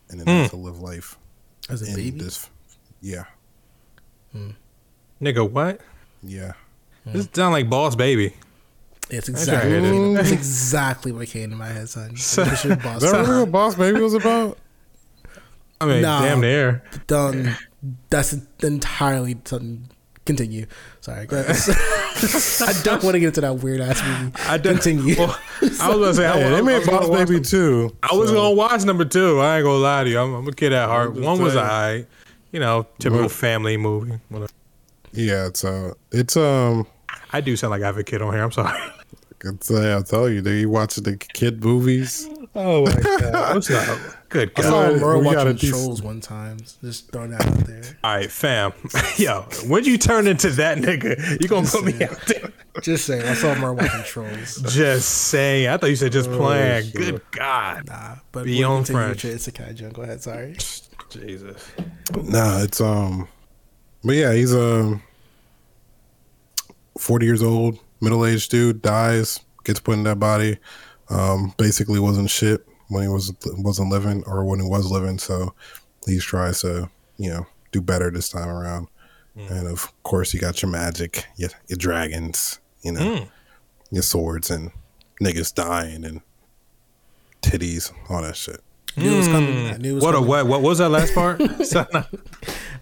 [0.09, 0.41] and then hmm.
[0.41, 1.17] has to live life
[1.69, 2.19] as a baby.
[2.19, 2.49] this.
[3.01, 3.25] Yeah,
[4.31, 4.51] hmm.
[5.21, 5.81] Nigga, what?
[6.23, 6.53] yeah.
[7.03, 7.13] Hmm.
[7.13, 8.33] This sound like Boss Baby.
[9.09, 9.71] It's I exactly.
[9.71, 10.13] tried it.
[10.15, 12.09] That's exactly what came to my head, son.
[12.15, 13.03] Finish boss.
[13.03, 14.57] Is that really what Boss Baby was about?
[15.81, 16.21] I mean, Nah.
[16.21, 16.83] damn near.
[17.07, 17.55] Done.
[18.09, 19.89] That's entirely something.
[20.25, 20.67] Continue.
[21.09, 21.55] Sorry, go ahead.
[22.69, 24.31] I don't want to get into that weird ass movie.
[24.47, 25.15] I done- Continue.
[25.17, 27.33] Well, I was gonna say, I, Hey, I they was made gonna Boss watch Baby
[27.35, 27.95] them- too.
[28.03, 29.39] I was so- gonna watch number two.
[29.39, 30.19] I ain't gonna lie to you.
[30.19, 31.13] I'm, I'm a kid at heart.
[31.15, 31.65] One was saying.
[31.65, 32.07] alright.
[32.51, 33.31] You know, typical What?
[33.31, 34.19] family movie.
[34.29, 34.51] Whatever.
[35.11, 36.85] Yeah, it's uh, it's um,
[37.31, 38.43] I do sound like I have a kid on here.
[38.43, 38.77] I'm sorry.
[39.43, 42.27] it's I'll tell you, do you watch the kid movies?
[42.55, 43.55] Oh my god.
[43.55, 43.99] What's up?
[44.29, 46.57] Good I saw Merle watching Trolls one time.
[46.81, 47.83] Just throwing that out there.
[48.03, 48.73] All right, fam.
[49.17, 52.51] Yo, when you turn into that nigga, you gonna put me out there?
[52.81, 53.23] Just saying.
[53.25, 54.61] I saw Merle watching Trolls.
[54.73, 55.67] Just saying.
[55.67, 56.85] I thought you said just playing.
[56.85, 56.93] shit.
[56.95, 57.87] Good God.
[57.87, 59.23] Nah, but Be we'll on continue French.
[59.23, 59.93] with your Isekai junk.
[59.93, 60.21] Go ahead.
[60.21, 60.55] Sorry.
[61.09, 61.71] Jesus.
[62.23, 63.27] Nah, it's um,
[64.03, 65.01] but yeah, he's um,
[66.97, 70.57] forty years old, middle aged dude, dies, gets put in that body.
[71.09, 75.53] Um, basically wasn't shit when he was wasn't living or when he was living, so
[76.05, 78.87] he tries to you know do better this time around.
[79.35, 83.29] And of course, you got your magic, your, your dragons, you know, Mm.
[83.89, 84.71] your swords and
[85.21, 86.19] niggas dying and
[87.41, 88.59] titties, all that shit.
[88.97, 89.67] Knew it was coming.
[89.67, 90.45] I knew it was What a what?
[90.47, 91.41] What was that last part?
[91.65, 91.85] So-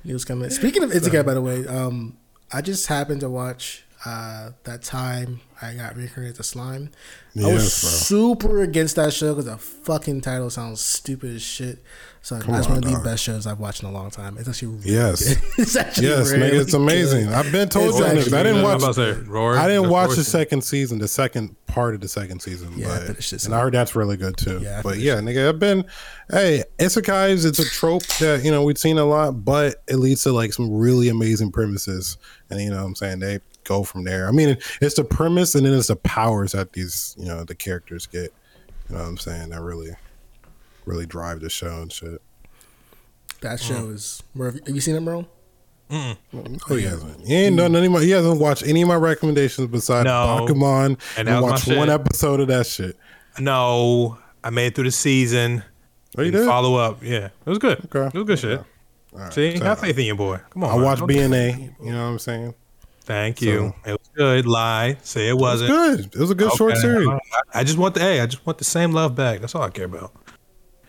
[0.03, 0.49] Knew it was coming.
[0.49, 2.17] Speaking of Isekai, by the way, um,
[2.51, 6.91] I just happened to watch uh, that time I got reincarnated as slime.
[7.35, 7.89] I was bro.
[7.89, 11.83] super against that show because the fucking title sounds stupid as shit.
[12.21, 14.37] So Come that's on, one of the best shows I've watched in a long time.
[14.37, 15.23] It's actually really Yes.
[15.27, 15.43] good.
[15.59, 17.25] it's actually Yes, really nigga, it's amazing.
[17.25, 17.33] good.
[17.33, 18.17] I've been told It's you that.
[18.17, 18.75] actually I didn't watch.
[18.75, 22.01] I'm about to say, Rory, I didn't watch the second season, the second part of
[22.01, 22.73] the second season.
[22.75, 24.59] Yeah, I but, finished it, and I heard that's really good too.
[24.61, 25.85] Yeah, but yeah, nigga, I've been.
[26.29, 27.45] Hey, isekais.
[27.45, 30.53] It's a trope that you know we've seen a lot, but it leads to like
[30.53, 32.17] some really amazing premises,
[32.49, 34.28] and you know what I'm saying they go from there.
[34.28, 37.55] I mean, it's the premise, and then it's the powers that these you know the
[37.55, 38.34] characters get.
[38.89, 39.49] You know what I'm saying?
[39.49, 39.91] That really,
[40.86, 42.22] really drive the show and shit.
[43.41, 43.93] That show mm.
[43.93, 44.24] is.
[44.34, 45.28] Merv, have you seen it, Merle?
[45.89, 46.18] Mm.
[46.70, 47.26] Oh, he hasn't.
[47.26, 47.86] He ain't done any.
[47.86, 50.45] of my- He hasn't watched any of my recommendations besides No.
[50.45, 50.86] Pokemon.
[50.86, 52.97] And And, that was my watched one episode of that shit.
[53.39, 55.63] No, I made it through the season.
[56.18, 56.47] Oh, you Didn't?
[56.47, 57.03] Follow up.
[57.03, 57.80] Yeah, it was good.
[57.86, 58.07] Okay.
[58.07, 58.61] It was good shit.
[59.32, 60.39] See, so- have faith in your boy.
[60.49, 60.72] Come on.
[60.72, 60.84] I man.
[60.84, 61.76] watched BNA.
[61.84, 62.53] You know what I'm saying?
[63.07, 63.73] Thank you.
[63.85, 64.45] it was good.
[64.45, 64.97] Lie.
[65.01, 65.69] Say it It was wasn't.
[65.69, 65.99] good.
[66.15, 67.07] It was a good short series.
[67.53, 69.39] I just want the hey, I just want the same love back.
[69.39, 70.11] That's all I care about.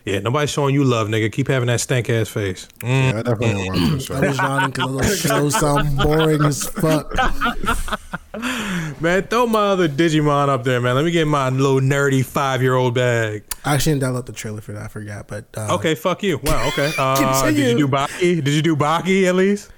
[0.05, 1.31] Yeah, nobody's showing you love, nigga.
[1.31, 2.67] Keep having that stank ass face.
[2.79, 3.11] Mm.
[3.13, 4.27] Yeah, I definitely watched the I show.
[4.27, 7.13] was nodding because those shows sound boring as fuck.
[9.01, 10.95] Man, throw my other Digimon up there, man.
[10.95, 13.43] Let me get my little nerdy five year old bag.
[13.65, 14.83] I actually didn't download the trailer for that.
[14.83, 16.39] I forgot, but uh, Okay, fuck you.
[16.43, 16.91] Wow, okay.
[16.97, 18.43] Uh, did you do Baki?
[18.43, 19.69] Did you do Baki at least?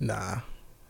[0.00, 0.40] Nah,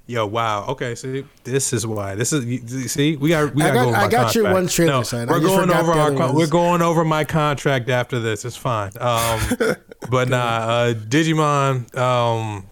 [0.09, 0.64] Yo, wow.
[0.68, 2.14] Okay, see, this is why.
[2.14, 3.74] This is you- see, we got we I got.
[3.74, 5.28] got- go I got your one trailer, No, son.
[5.28, 6.12] We're going over our.
[6.12, 8.46] Con- we're going over my contract after this.
[8.46, 8.90] It's fine.
[8.98, 9.38] Um,
[10.11, 11.94] but nah, uh, Digimon.
[11.94, 12.64] Um,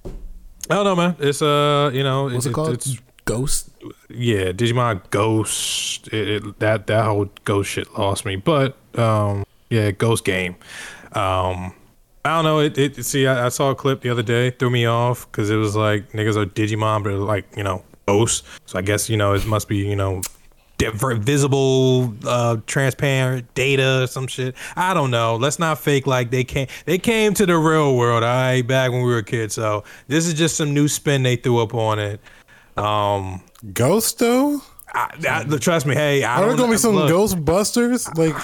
[0.70, 1.16] I don't know, man.
[1.18, 2.72] It's uh, you know, what's it, it called?
[2.72, 3.68] It's Ghost.
[4.08, 6.08] yeah, Digimon Ghost.
[6.08, 8.36] It, it, that that whole Ghost shit lost me.
[8.36, 10.56] But um, yeah, Ghost game.
[11.12, 11.74] Um,
[12.26, 12.60] I don't know.
[12.60, 15.50] It, it see, I, I saw a clip the other day, threw me off because
[15.50, 18.46] it was like niggas are Digimon, but like you know ghosts.
[18.66, 20.22] So I guess you know it must be you know
[20.78, 26.44] visible uh transparent data or some shit i don't know let's not fake like they
[26.44, 30.26] came they came to the real world right back when we were kids so this
[30.26, 32.20] is just some new spin they threw up on it
[32.76, 34.60] um Ghost though?
[34.96, 35.94] I, I, trust me.
[35.94, 38.06] Hey, I Are there gonna be some look, Ghostbusters?
[38.16, 38.34] Like,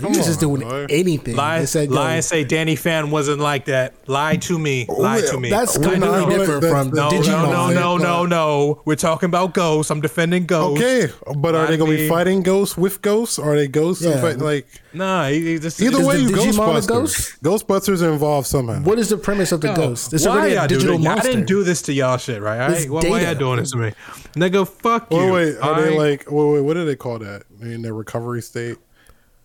[0.00, 0.86] He was just doing boy.
[0.88, 1.34] anything.
[1.34, 3.94] Lie, said, lie and say Danny Phantom wasn't like that.
[4.06, 4.86] Lie to me.
[4.88, 5.50] Oh, lie to me.
[5.50, 7.24] That's We're not- completely different that's- from no, Digimon.
[7.26, 8.82] no, no, no, no, no.
[8.84, 9.90] We're talking about ghosts.
[9.90, 10.80] I'm defending ghosts.
[10.82, 13.38] okay, but are Lie they gonna be fighting ghosts with ghosts?
[13.38, 14.04] Are they ghosts?
[14.04, 14.20] Yeah.
[14.20, 16.86] Fight, like Nah, he, he just, either way, you Digimon Ghostbusters.
[16.88, 17.42] ghost?
[17.42, 18.80] Ghostbusters are involved somehow.
[18.82, 20.14] What is the premise of the ghost?
[20.14, 21.04] It's why already y'all a digital this?
[21.04, 21.28] monster.
[21.28, 22.60] I didn't do this to y'all shit, right?
[22.60, 22.90] All It's right?
[23.04, 23.92] Why, why y'all doing this to me?
[24.34, 25.18] Nigga, fuck you.
[25.18, 26.30] Wait, wait, are all they like?
[26.30, 27.44] Wait, wait, what do they call that?
[27.60, 28.76] In their recovery state?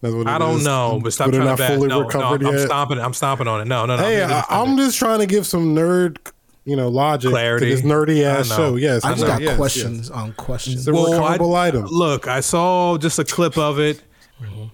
[0.02, 0.66] That's what I don't is?
[0.66, 1.76] know, but stop they're trying not to back.
[1.76, 2.66] fully No, no, I'm yet.
[2.66, 3.00] stomping.
[3.00, 3.68] I'm stomping on it.
[3.68, 4.04] No, no, no.
[4.04, 6.18] Hey, I'm I, defend I'm just trying to give some nerd,
[6.66, 7.70] you know, logic Clarity.
[7.70, 8.76] to this nerdy ass I show.
[8.76, 10.80] Yes, I just got yes, questions on questions.
[10.80, 11.86] It's a recoverable I, item.
[11.86, 14.02] Look, I saw just a clip of it.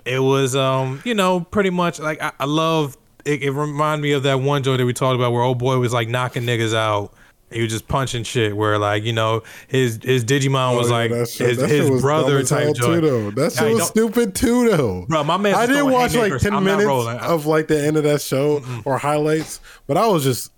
[0.03, 2.97] It was, um, you know, pretty much like I, I love.
[3.23, 5.77] It, it reminded me of that one joint that we talked about where old boy
[5.77, 7.13] was like knocking niggas out.
[7.51, 8.55] He was just punching shit.
[8.55, 11.89] Where like you know his his Digimon was Oh, yeah, like that shit- his, his
[11.89, 13.35] was brother dumb as hell type joint.
[13.35, 15.05] That shit was stupid too, though.
[15.07, 15.55] Bro, my man.
[15.55, 16.87] I didn't watch like ten I'm minutes
[17.23, 20.51] of like the end of that show or highlights, but I was just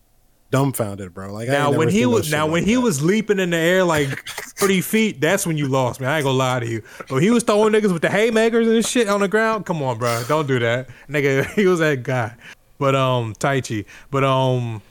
[0.52, 1.34] dumbfounded, bro.
[1.34, 3.84] Like I Now when he was now like when he was leaping in the air
[3.84, 4.10] like
[4.58, 6.08] thirty feet, that's when you lost me.
[6.08, 6.84] I ain't gonna lie to you.
[7.10, 9.66] But he was throwing niggas with the haymakers and shit on the ground.
[9.66, 11.46] Come on, bro, don't do that, nigga.
[11.56, 12.36] He was that guy.
[12.78, 13.86] But um, Taichi.
[14.10, 14.82] But um,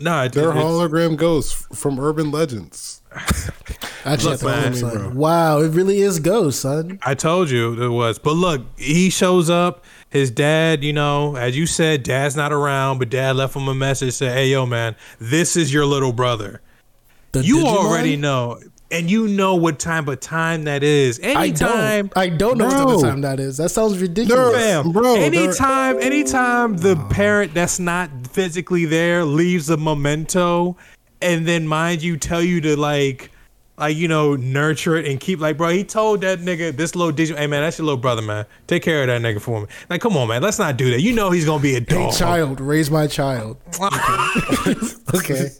[0.00, 3.00] nah, it, they're it's- hologram ghosts from urban legends.
[4.04, 4.72] Actually, Look, I man.
[4.72, 4.90] man, Bro.
[4.90, 5.14] son.
[5.14, 6.98] Wow, it really is Ghost, son.
[7.02, 8.18] I told you it was.
[8.18, 9.84] But look, he shows up.
[10.10, 13.74] His dad, you know, as you said, dad's not around, but dad left him a
[13.74, 14.14] message.
[14.14, 16.60] Said, "Hey, yo, man, this is your little brother."
[17.32, 17.76] The You Digimon?
[17.76, 21.18] already know, and you know what time of time that is.
[21.20, 22.18] I Anytime, don't.
[22.18, 22.86] I don't know what Bro.
[22.86, 23.56] type of time that is.
[23.56, 24.52] That sounds ridiculous.
[24.54, 30.76] Bam, Bro, anytime, anytime the parent that's not physically there leaves a memento,
[31.22, 33.30] and then mind you, tell you to like,
[33.78, 35.70] like you know, nurture it and keep like, bro.
[35.70, 38.44] He told that nigga, this little digital, hey man, that's your little brother, man.
[38.66, 39.66] Take care of that nigga for me.
[39.88, 41.00] Like, come on, man, let's not do that.
[41.00, 42.14] You know he's gonna be a Hey, dog.
[42.14, 43.56] child, raise my child.
[45.14, 45.48] Okay.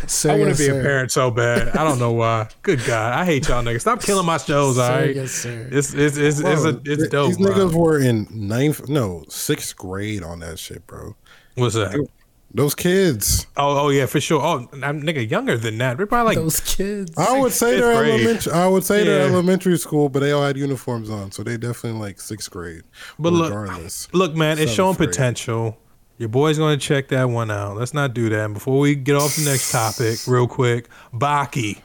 [0.07, 0.79] sir, I want yes, to be sir.
[0.79, 1.69] a parent so bad.
[1.69, 2.47] I don't know why.
[2.63, 3.81] Good God, I hate y'all niggas.
[3.81, 5.15] Stop killing my shows, all Sir, right?
[5.15, 5.69] yes, sir.
[5.71, 7.27] It's it's it's, it's, a, it's dope.
[7.29, 7.53] These bro.
[7.53, 11.15] niggas were in ninth, no, sixth grade on that shit, bro.
[11.55, 12.07] What's that?
[12.51, 13.45] Those kids.
[13.57, 14.41] Oh, oh yeah, for sure.
[14.41, 15.97] Oh, I'm nigga younger than that.
[15.97, 17.11] They're probably like Those kids.
[17.15, 18.21] I would say they're grade.
[18.21, 18.53] elementary.
[18.53, 21.99] I would say they're elementary school, but they all had uniforms on, so they definitely
[21.99, 22.81] like sixth grade.
[23.19, 25.09] But look- regardless, Look, man, it's showing grade.
[25.09, 25.77] potential.
[26.19, 27.77] Your boy's going to check that one out.
[27.77, 28.45] Let's not do that.
[28.45, 31.81] And before we get off the next topic, real quick, Baki.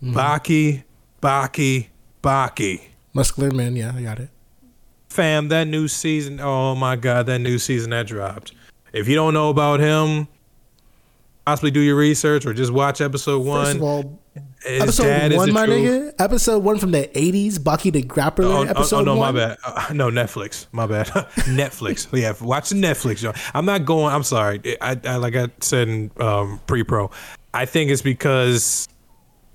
[0.00, 0.14] Hmm.
[0.14, 0.84] Baki,
[1.22, 1.86] Baki,
[2.22, 2.82] Baki.
[3.14, 4.28] Muscular man, yeah, I got it.
[5.08, 8.52] Fam, that new season, oh my God, that new season that dropped.
[8.92, 10.28] If you don't know about him,
[11.46, 13.64] possibly do your research or just watch episode one.
[13.64, 14.19] First of all,
[14.64, 15.78] His episode one, my truth.
[15.78, 16.14] nigga.
[16.18, 18.44] Episode one from the '80s, Baki the Grappler.
[18.44, 19.34] Oh, oh, episode oh, no, one.
[19.34, 19.58] my bad.
[19.64, 20.66] Uh, no, Netflix.
[20.72, 21.06] My bad.
[21.06, 22.06] Netflix.
[22.18, 23.22] Yeah, watch the Netflix.
[23.22, 23.34] Y'all.
[23.54, 24.12] I'm not going.
[24.14, 24.60] I'm sorry.
[24.82, 27.10] I, I like I said in um, pre-pro.
[27.54, 28.86] I think it's because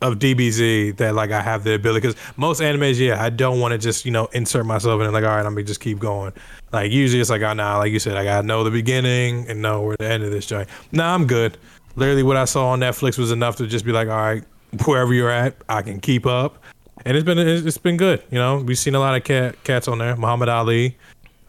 [0.02, 3.74] of DBZ that like I have the ability because most animes, yeah, I don't want
[3.74, 6.00] to just you know insert myself in and like all right, I'm gonna just keep
[6.00, 6.34] going.
[6.72, 9.62] Like usually it's like oh nah, like you said, I gotta know the beginning and
[9.62, 10.68] know where the end of this joint.
[10.92, 11.58] Nah, I'm good.
[11.96, 14.44] Literally, what I saw on Netflix was enough to just be like, all right,
[14.84, 16.64] wherever you're at, I can keep up,
[17.06, 18.24] and it's been it's been good.
[18.32, 20.16] You know, we've seen a lot of cat cats on there.
[20.16, 20.98] Muhammad Ali.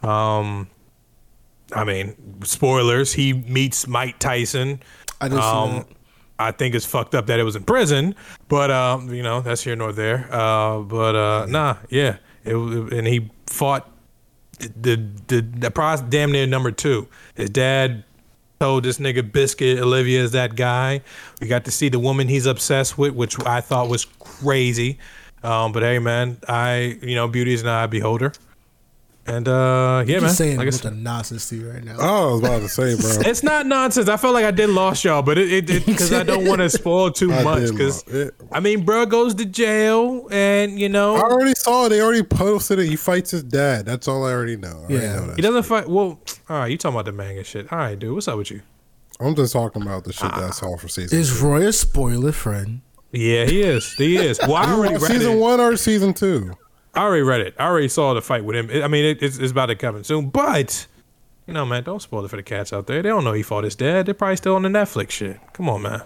[0.03, 0.68] Um,
[1.72, 2.14] I mean,
[2.45, 3.12] spoilers.
[3.12, 4.81] He meets Mike Tyson.
[5.20, 5.85] I didn't Um.
[6.39, 8.14] I think it's fucked up that it was in prison,
[8.49, 10.29] but um, you know that's here nor there.
[10.31, 13.91] Uh, but uh, nah, yeah, it, and he fought
[14.59, 14.97] the
[15.29, 17.09] the the prize damn near number two.
[17.35, 18.05] His dad
[18.61, 21.03] told this nigga Biscuit Oliva is that guy.
[21.41, 24.99] We got to see the woman he's obsessed with, which I thought was crazy.
[25.43, 28.33] Um, but hey, man, I you know beauty is not eye beholder,
[29.27, 30.29] and uh, yeah, You're man.
[30.29, 31.97] just saying like I a said- bunch of nonsense to you right now.
[31.99, 33.11] Oh, I was about to say, bro.
[33.31, 34.09] it's not nonsense.
[34.09, 36.70] I felt like I did lost y'all, but it it because I don't want to
[36.70, 37.70] spoil too I much.
[37.70, 41.89] Because lo- I mean, bro goes to jail, and you know, I already saw it.
[41.91, 42.87] They already posted it.
[42.89, 43.87] He fights his dad.
[43.87, 44.68] That's all I already know.
[44.68, 45.27] I already Yeah.
[45.27, 45.89] know he doesn't fight.
[45.89, 47.72] Well, all right, you talking about the manga shit?
[47.72, 48.62] All right, dude, what's up with you?
[49.18, 51.18] I'm just talking about the shit that's all for season.
[51.18, 51.41] Is.
[51.41, 52.83] Roy a spoiler friend?
[53.12, 53.95] Yeah, he is.
[53.95, 54.39] He is.
[54.41, 55.41] Well, already season it.
[55.41, 56.53] one or season two?
[56.97, 57.55] I already read it.
[57.59, 58.82] I already saw the fight with him.
[58.82, 60.86] I mean, it, it's, it's about to come soon, but.
[61.47, 63.01] You know, man, don't spoil it for the cats out there.
[63.03, 64.07] They don't know he fought his dad.
[64.07, 65.38] They're probably still on the Netflix shit.
[65.53, 66.03] Come on, man.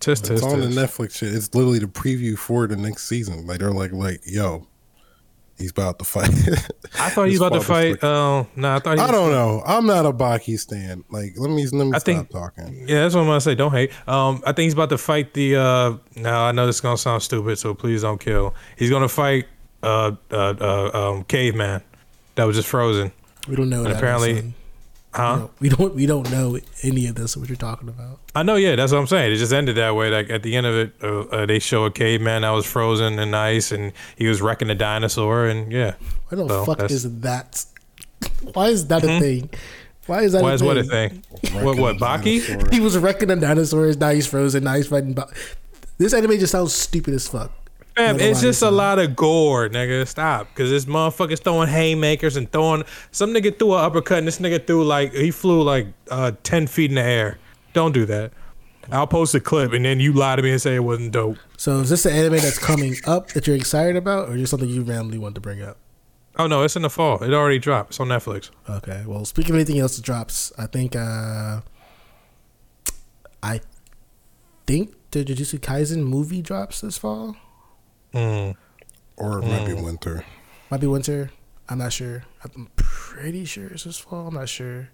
[0.00, 0.66] Tisk, tisk, It's on the.
[0.66, 1.34] Netflix shit.
[1.34, 3.46] It's literally the preview for the next season.
[3.46, 4.66] Like they're like, like, yo,
[5.56, 6.28] he's about to fight.
[7.00, 8.04] I thought he was about to fight.
[8.04, 9.62] Oh, no, I thought he I was don't know.
[9.66, 11.04] I'm not a Baki stan.
[11.10, 12.84] Like, let me let me I stop think- talking.
[12.86, 13.54] Yeah, that's what I'm gonna say.
[13.54, 13.90] Don't hate.
[14.06, 15.56] Um, I think he's about to fight the.
[15.56, 18.54] Uh, now I know this is gonna sound stupid, so please don't kill.
[18.76, 19.46] He's gonna fight
[19.82, 21.82] uh, uh, uh um, caveman
[22.34, 23.12] that was just frozen.
[23.48, 23.96] We don't know And that.
[23.98, 24.54] apparently- son.
[25.14, 25.36] Huh?
[25.36, 25.94] No, we don't.
[25.94, 27.38] We don't know any of this.
[27.38, 28.18] What you're talking about?
[28.34, 28.56] I know.
[28.56, 29.32] Yeah, that's what I'm saying.
[29.32, 30.10] It just ended that way.
[30.10, 33.18] Like at the end of it, uh, uh, they show a caveman that was frozen
[33.18, 35.46] in ice, and he was wrecking a dinosaur.
[35.46, 35.94] And yeah,
[36.28, 37.64] Why the So, fuck that's- is that?
[38.52, 39.48] Why is that a thing?
[40.06, 40.42] Why is that?
[40.42, 40.68] why a is thing?
[40.68, 41.22] what a thing?
[41.64, 42.70] What what Baki?
[42.74, 43.96] He was wrecking the dinosaurs.
[43.96, 44.64] Now he's frozen.
[44.64, 45.14] Now he's fighting.
[45.14, 45.30] Bo-
[45.96, 47.50] this anime just sounds stupid as fuck.
[47.96, 50.06] Fam, it's just a lot of gore, nigga.
[50.06, 50.48] Stop.
[50.48, 52.84] Because this motherfucker's throwing haymakers and throwing.
[53.10, 55.14] Some nigga threw an uppercut and this nigga threw like.
[55.14, 57.38] He flew like uh, 10 feet in the air.
[57.72, 58.32] Don't do that.
[58.92, 61.38] I'll post a clip and then you lie to me and say it wasn't dope.
[61.56, 64.68] So is this an anime that's coming up that you're excited about, or just something
[64.68, 65.78] you randomly want to bring up?
[66.38, 67.22] Oh, no, it's in the fall.
[67.22, 67.90] It already dropped.
[67.90, 68.50] It's on Netflix.
[68.68, 69.04] Okay.
[69.06, 71.62] Well, speaking of anything else that drops, I think uh
[73.42, 73.60] I
[74.66, 77.36] think the Jujutsu Kaisen movie drops this fall.
[78.16, 78.56] Mm.
[79.16, 79.82] Or it might be Hmm.
[79.82, 80.24] winter.
[80.70, 81.30] Might be winter.
[81.68, 82.24] I'm not sure.
[82.44, 84.28] I'm pretty sure it's this fall.
[84.28, 84.88] I'm not sure.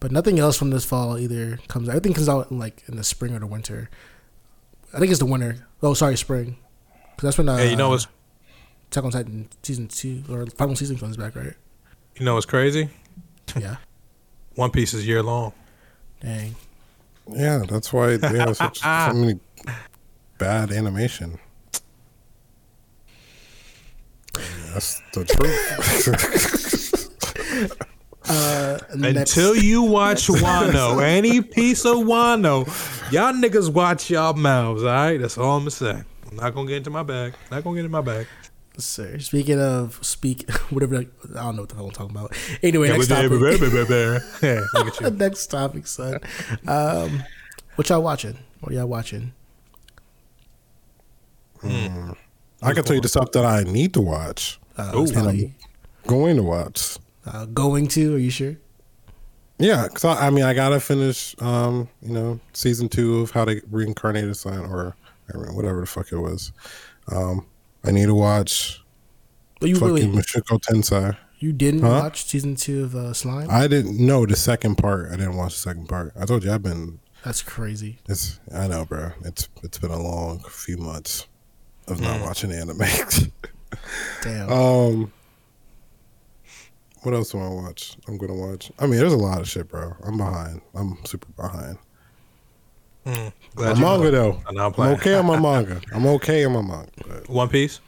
[0.00, 1.92] But nothing else from this fall either comes out.
[1.96, 3.88] Everything comes out in like in the spring or the winter.
[4.92, 5.66] I think it's the winter.
[5.82, 6.56] Oh, sorry, spring.
[7.16, 8.06] Because that's when uh, Hey, you know what's
[8.90, 11.54] Attack on Titan season two or final season comes back, right?
[12.16, 12.90] you know what's crazy?
[13.58, 13.76] Yeah.
[14.54, 15.52] One Piece is year long.
[16.20, 16.54] Dang.
[17.30, 19.38] Yeah, that's why they have such so many
[20.36, 21.38] bad animation.
[24.72, 27.08] That's the truth.
[28.24, 32.64] Uh, next- Until you watch Wano, any piece of Wano,
[33.10, 35.18] y'all niggas watch y'all mouths, all right?
[35.20, 36.02] That's all I'm gonna say.
[36.30, 37.34] I'm not gonna get into my bag.
[37.50, 38.28] Not gonna get in my bag.
[38.78, 41.04] Sir, speaking of speak, whatever I
[41.34, 42.32] don't know what the hell I'm talking about.
[42.62, 43.30] Anyway, Yeah, next topic.
[44.40, 45.10] yeah, look at you.
[45.10, 46.20] next topic, son.
[46.68, 47.24] Um,
[47.74, 48.38] what y'all watching?
[48.60, 49.32] What are y'all watching?
[51.64, 54.60] I can tell you the stuff that I need to watch.
[54.76, 55.02] Uh, Ooh.
[55.02, 55.54] it's probably,
[56.06, 56.98] Going to watch.
[57.26, 58.14] uh, going to?
[58.16, 58.56] Are you sure?
[59.58, 63.44] Yeah, because I, I mean, I gotta finish, um, you know, season two of How
[63.44, 64.96] to Reincarnate a Son or
[65.52, 66.52] whatever the fuck it was.
[67.10, 67.46] Um,
[67.84, 68.82] I need to watch
[69.60, 71.16] But you fucking really Mushoku Tensei.
[71.38, 72.00] you didn't Huh?
[72.02, 73.48] watch season two of uh, Slime?
[73.50, 75.12] I didn't know the second part.
[75.12, 76.12] I didn't watch the second part.
[76.18, 76.98] I told you I've been.
[77.24, 77.98] That's crazy.
[78.08, 79.12] It's I know, bro.
[79.24, 81.26] It's it's been a long few months
[81.86, 82.02] of Mm.
[82.02, 82.80] not watching anime.
[84.22, 84.50] Damn.
[84.52, 85.12] um,
[87.02, 87.96] what else do I watch?
[88.06, 88.70] I'm gonna watch.
[88.78, 89.94] I mean, there's a lot of shit, bro.
[90.04, 90.60] I'm behind.
[90.74, 91.78] I'm super behind.
[93.04, 94.10] Glad My you manga know.
[94.10, 94.42] though.
[94.46, 95.80] I'm not I'm okay on my manga.
[95.92, 96.88] I'm okay on my manga.
[97.06, 97.80] But One Piece.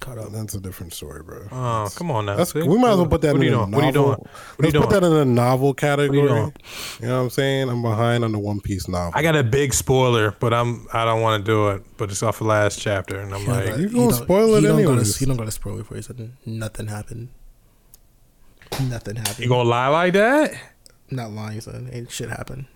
[0.00, 0.32] Caught up.
[0.32, 1.48] that's a different story, bro.
[1.50, 2.36] Oh, come on now.
[2.36, 2.62] That's, see?
[2.62, 3.72] we might as well put that What in you a novel.
[3.74, 4.08] What are you doing?
[4.08, 5.12] What are you Let's put doing?
[5.12, 6.18] that in a novel category.
[6.20, 6.52] You, doing?
[7.00, 7.68] know what I'm saying?
[7.68, 9.12] I'm behind on the One Piece novel.
[9.14, 11.82] I got a big spoiler, but I'm I don't want to do it.
[11.96, 14.60] But it's off the last chapter, and I'm He like, You gonna don't- spoil it
[14.60, 15.16] he don't gotta- anyways.
[15.18, 16.30] He don't got to spoil it for you.
[16.44, 17.28] Nothing happened.
[18.82, 19.38] Nothing happened.
[19.38, 20.52] you gonna lie like that?
[21.10, 21.88] Not lying, son.
[21.92, 22.66] Ain't shit happened.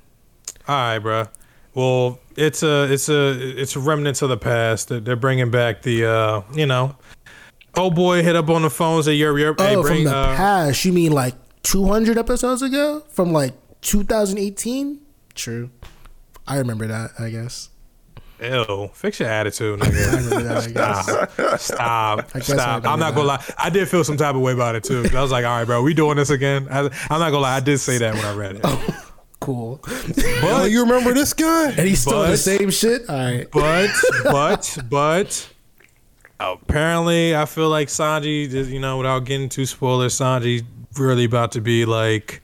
[0.68, 1.26] All right, bro.
[1.75, 4.89] Well, it's a it's a it's a remnants of the past.
[4.89, 6.97] They're, they're bringing back the uh, you know,
[7.77, 10.16] oh boy, hit up on the phones at your your hey, Oh, bring, from the
[10.16, 13.05] uh, past, you mean like 200 episodes ago?
[13.11, 15.01] From like 2018?
[15.35, 15.71] True.
[16.47, 17.68] I remember that, I guess.
[18.43, 20.16] Ew, fix your attitude, I nigga.
[20.16, 21.05] remember that, I guess.
[21.05, 22.87] Stop, stop, I guess I stop.
[22.87, 23.45] I'm not gonna lie.
[23.59, 25.05] I did feel some type of way about it too.
[25.14, 26.66] I was like, all right, bro, we doing this again.
[26.71, 27.57] I, I'm not gonna lie.
[27.57, 28.64] I did say that when I read it.
[29.41, 29.80] Cool.
[30.43, 31.70] Oh, you remember this guy?
[31.70, 33.09] And he's still the same shit?
[33.09, 33.51] All right.
[33.51, 33.91] but
[34.24, 35.49] but but
[36.38, 40.64] apparently I feel like Sanji, is, you know, without getting too spoilers, Sanji
[40.99, 42.43] really about to be like,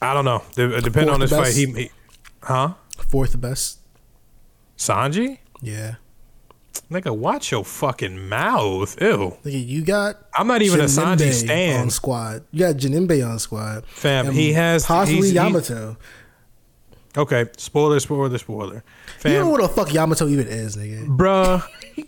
[0.00, 0.42] I don't know.
[0.54, 1.90] De- depending on Fourth this fight, he, he,
[2.42, 2.74] huh?
[3.08, 3.80] Fourth best.
[4.78, 5.96] Sanji, Yeah.
[6.90, 9.00] Nigga, watch your fucking mouth.
[9.00, 11.80] Ew, Nigga, you got I'm not even a Sanji Jinbei stan.
[11.82, 12.44] on squad.
[12.52, 13.84] You got Jinbei on squad.
[13.86, 15.96] Fam, he has- possibly he's- he- Yamato.
[17.16, 18.84] Okay, spoiler, spoiler, spoiler.
[19.24, 21.06] you know what the fuck Yamato even is, nigga.
[21.16, 21.60] bruh,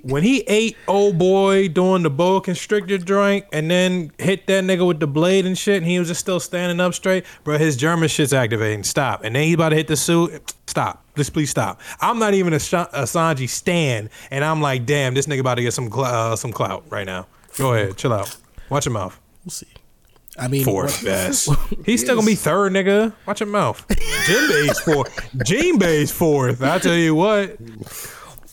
[0.03, 4.87] when he ate old boy doing the boa constrictor drink and then hit that nigga
[4.87, 7.77] with the blade and shit, and he was just still standing up straight, bruh, his
[7.77, 8.85] Germa shit's activating.
[8.85, 9.25] Stop.
[9.25, 10.55] And then he about to hit the suit.
[10.69, 11.05] Stop.
[11.17, 11.81] Just please stop.
[12.01, 15.57] I'm not even a, Sh- a Sanji stan, and I'm like, damn, this nigga about
[15.57, 17.27] to get some cl- uh, some clout right now.
[17.59, 18.35] Go ahead, chill out.
[18.71, 19.21] Watch your mouth.
[19.45, 19.67] We'll see.
[20.39, 21.49] I mean, Fourth what- best.
[21.87, 23.13] He's still gonna be third, nigga.
[23.27, 23.87] Watch your mouth.
[23.89, 25.15] Jinbei's fourth.
[25.39, 26.63] Jinbei's fourth.
[26.63, 27.57] I tell you what.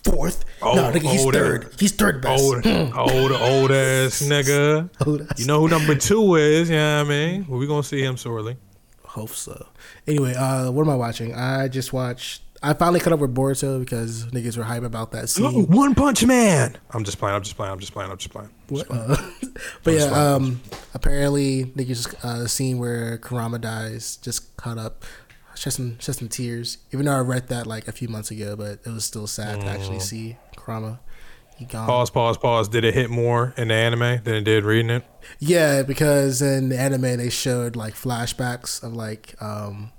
[0.04, 0.44] fourth.
[0.62, 1.40] Oh, no, nigga, he's older.
[1.62, 1.76] third.
[1.80, 2.44] He's third best.
[2.44, 4.90] Old, old, old ass nigga.
[5.08, 5.40] Old ass.
[5.40, 6.70] You know who number two is?
[6.70, 8.58] Yeah, you know what I mean, well, we gonna see him shortly.
[9.06, 9.68] Hope so.
[10.06, 11.34] Anyway, uh, what am I watching?
[11.34, 12.42] I just watched.
[12.62, 15.68] I finally caught up with Boruto because niggas were hype about that scene.
[15.68, 16.78] One Punch Man.
[16.92, 17.36] I'm just playing.
[17.36, 17.72] I'm just playing.
[17.72, 18.12] I'm just playing.
[18.12, 18.50] I'm just playing.
[18.90, 19.16] Uh,
[19.84, 20.62] but yeah, um,
[20.94, 25.06] apparently niggas uh, the scene where Kurama dies just caught up.
[25.56, 26.78] Shed some shed some tears.
[26.92, 29.62] Even though I read that like a few months ago, but it was still sad
[29.62, 31.00] to actually see Kurama.
[31.58, 31.88] He gone.
[31.88, 32.10] Pause.
[32.12, 32.38] Pause.
[32.38, 32.70] Pause.
[32.70, 35.06] Did it hit more in the anime than it did reading it?
[35.40, 39.92] Yeah, because in the anime they showed like flashbacks of like um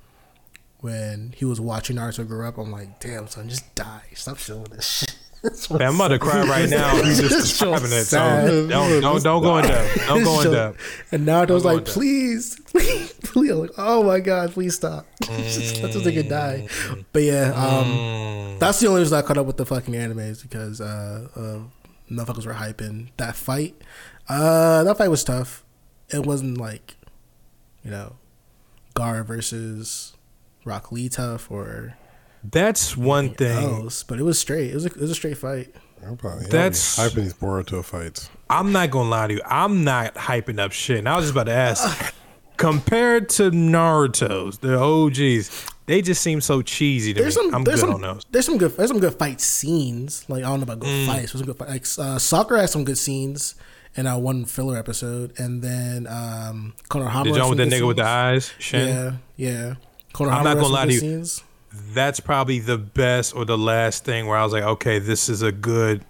[0.80, 2.58] when he was watching Naruto grow up.
[2.58, 4.02] I'm like, damn son, just die.
[4.14, 5.16] Stop showing this shit.
[5.70, 6.96] Man, I'm about to cry right now.
[7.02, 8.04] He's just describing it.
[8.04, 10.06] So don't don't don't go in depth.
[10.06, 11.02] Don't go in depth.
[11.12, 13.50] And Naruto's like, please, please, please.
[13.50, 15.06] I'm like, oh my god, please stop.
[15.22, 16.68] Just Let this nigga die.
[17.12, 20.80] But yeah, um, that's the only reason I caught up with the fucking animes because
[20.80, 23.80] uh, uh, motherfuckers were hyping that fight.
[24.28, 25.64] Uh, that fight was tough.
[26.10, 26.96] It wasn't like,
[27.82, 28.16] you know,
[28.94, 30.14] Gaara versus
[30.64, 31.96] Rock Lee tough or
[32.44, 33.56] That's one thing.
[33.82, 34.70] else, but it was straight.
[34.70, 35.74] It was a, it was a straight fight.
[36.06, 38.30] I'm probably That's- hyping these Boruto fights.
[38.48, 39.40] I'm not gonna lie to you.
[39.44, 40.98] I'm not hyping up shit.
[40.98, 42.14] And I was just about to ask.
[42.56, 47.44] Compared to Naruto's, the OGs, they just seem so cheesy to There's me.
[47.44, 48.22] some, I'm there's good some, on those.
[48.30, 50.26] There's some good, there's some good fight scenes.
[50.28, 51.06] Like I don't know about good Mm.
[51.06, 51.68] fights, but some good fight.
[51.70, 53.54] Like uh, soccer has some good scenes
[53.96, 57.24] in uh, one filler episode, and then um, Konohama.
[57.24, 58.88] The has joint some with the good nigga with the eyes, Shin.
[58.88, 59.74] Yeah, yeah.
[60.18, 61.00] I'm not gonna lie to you.
[61.00, 61.44] Scenes.
[61.92, 65.42] That's probably the best or the last thing where I was like, okay, this is
[65.42, 66.04] a good,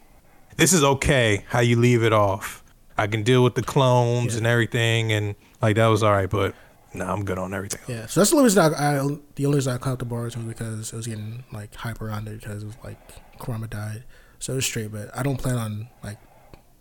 [0.56, 2.64] this is okay how you leave it off.
[2.96, 6.54] I can deal with the clones and everything, and like that was all right, but
[6.94, 7.80] nah, I'm good on everything.
[7.88, 10.36] Yeah, so that's the only reason I, I the only reason I caught the Boruto
[10.36, 12.98] was because it was getting like hype around it because it was like
[13.38, 14.04] Kurama died,
[14.38, 14.92] so it was straight.
[14.92, 16.18] But I don't plan on like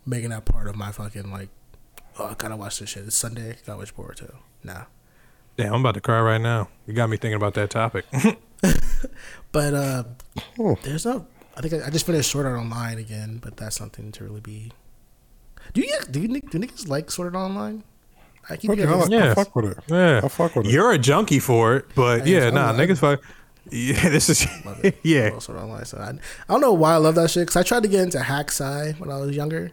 [0.06, 1.48] making that part of my fucking like.
[2.18, 3.04] Oh, I gotta watch this shit.
[3.04, 3.56] It's Sunday.
[3.66, 4.34] Gotta watch Boruto.
[4.62, 4.84] Nah.
[5.62, 6.68] Damn, I'm about to cry right now.
[6.86, 8.04] You got me thinking about that topic.
[9.52, 10.04] But uh,
[10.58, 10.76] Oh.
[10.82, 11.26] there's no.
[11.56, 14.40] I think I, I just finished Sword Art Online again, but that's something to really
[14.40, 14.70] be.
[15.74, 17.82] Do you do you do niggas like Sword Art Online?
[18.48, 18.96] I keep Fuck getting.
[18.98, 19.30] like, Yeah.
[19.32, 19.78] I fuck with it.
[19.88, 20.72] yeah, I fuck with it.
[20.72, 23.20] you're a junkie for it, but I yeah, nah, I'm niggas fuck.
[23.70, 24.46] Yeah, this is
[25.02, 25.30] yeah.
[25.30, 25.84] Love Sword Art Online.
[25.84, 26.12] So I, I
[26.52, 28.92] don't know why I love that shit because I tried to get into Hack Sai
[28.98, 29.72] when I was younger.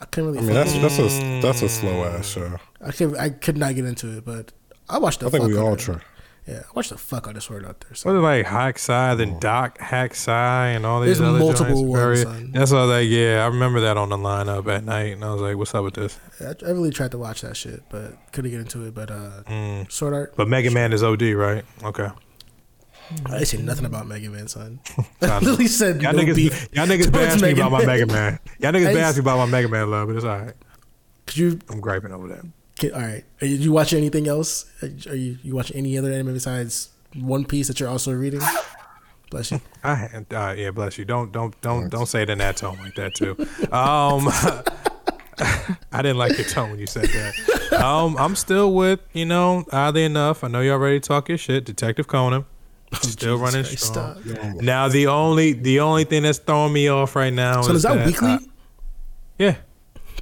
[0.00, 0.40] I couldn't really.
[0.40, 1.38] I mean, that's that's Mm.
[1.38, 2.58] a that's a slow ass show.
[2.84, 4.52] I could I could not get into it, but
[4.88, 5.26] I watched the.
[5.26, 6.00] I think fuck we all try.
[6.46, 7.90] Yeah, I watched the fuck out of Sword out there.
[7.90, 11.66] Was So it like Hack Sai, then Doc Hacksai, and all these There's other multiple
[11.74, 11.88] joints?
[11.88, 12.50] ones, Very- son.
[12.52, 13.08] That's what I was like.
[13.08, 15.82] Yeah, I remember that on the lineup at night, and I was like, "What's up
[15.82, 18.94] with this?" I, I really tried to watch that shit, but couldn't get into it.
[18.94, 21.64] But uh, Sword Art, But Mega Man is OD, right?
[21.82, 22.08] Okay.
[23.26, 24.78] I ain't say nothing about Mega Man, son.
[25.22, 26.68] I I literally said Y'all no niggas, beef.
[26.72, 28.38] y'all niggas towards bash me about my Mega Man.
[28.60, 30.54] Y'all niggas I bash me about my Mega Man love, but it's all right.
[31.26, 32.44] Could you I'm griping over that.
[32.78, 33.24] Can, all right.
[33.40, 34.66] Are you, you watching anything else?
[34.82, 38.40] Are you you watching any other anime besides One Piece that you're also reading?
[39.30, 39.60] Bless you.
[39.82, 41.04] I uh, yeah, bless you.
[41.04, 43.36] Don't don't don't don't say it in that tone like that too.
[43.72, 44.28] Um,
[45.92, 47.72] I didn't like your tone when you said that.
[47.82, 49.64] Um, I'm still with you know.
[49.72, 51.64] Oddly enough, I know you already talk your shit.
[51.64, 52.44] Detective Conan.
[53.02, 54.22] Still running Christ, strong.
[54.60, 57.82] Now the only the only thing that's throwing me off right now So is is
[57.82, 58.30] that weekly?
[58.30, 58.38] uh,
[59.40, 59.56] yeah,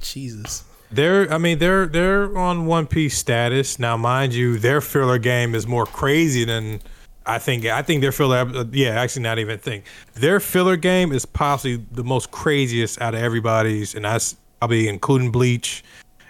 [0.01, 0.63] Jesus.
[0.95, 3.97] They're I mean they're they're on One Piece status now.
[3.97, 6.81] Mind you, their filler game is more crazy than
[7.25, 7.65] I think.
[7.65, 12.03] I think their filler yeah actually not even think their filler game is possibly the
[12.03, 15.83] most craziest out of everybody's, and that's probably including Bleach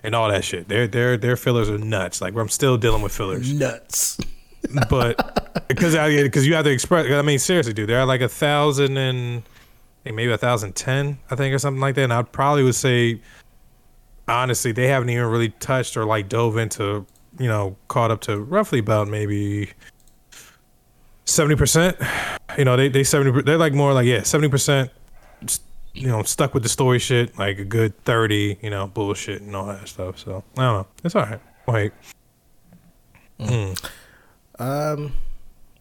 [0.03, 0.67] and all that shit.
[0.67, 2.21] Their their their fillers are nuts.
[2.21, 3.53] Like I'm still dealing with fillers.
[3.53, 4.17] Nuts.
[4.89, 7.11] but because I because you have to express.
[7.11, 9.43] I mean, seriously, dude, they're like a thousand and
[10.05, 12.03] maybe a thousand ten, I think, or something like that.
[12.03, 13.21] And I probably would say,
[14.27, 17.05] honestly, they haven't even really touched or like dove into,
[17.39, 19.71] you know, caught up to roughly about maybe
[21.25, 21.97] seventy percent.
[22.57, 23.41] You know, they they seventy.
[23.41, 24.91] They're like more like yeah, seventy percent.
[25.93, 28.57] You know, stuck with the story shit, like a good thirty.
[28.61, 30.19] You know, bullshit and all that stuff.
[30.19, 30.87] So I don't know.
[31.03, 31.41] It's all right.
[31.67, 31.91] Wait.
[34.59, 35.13] Um,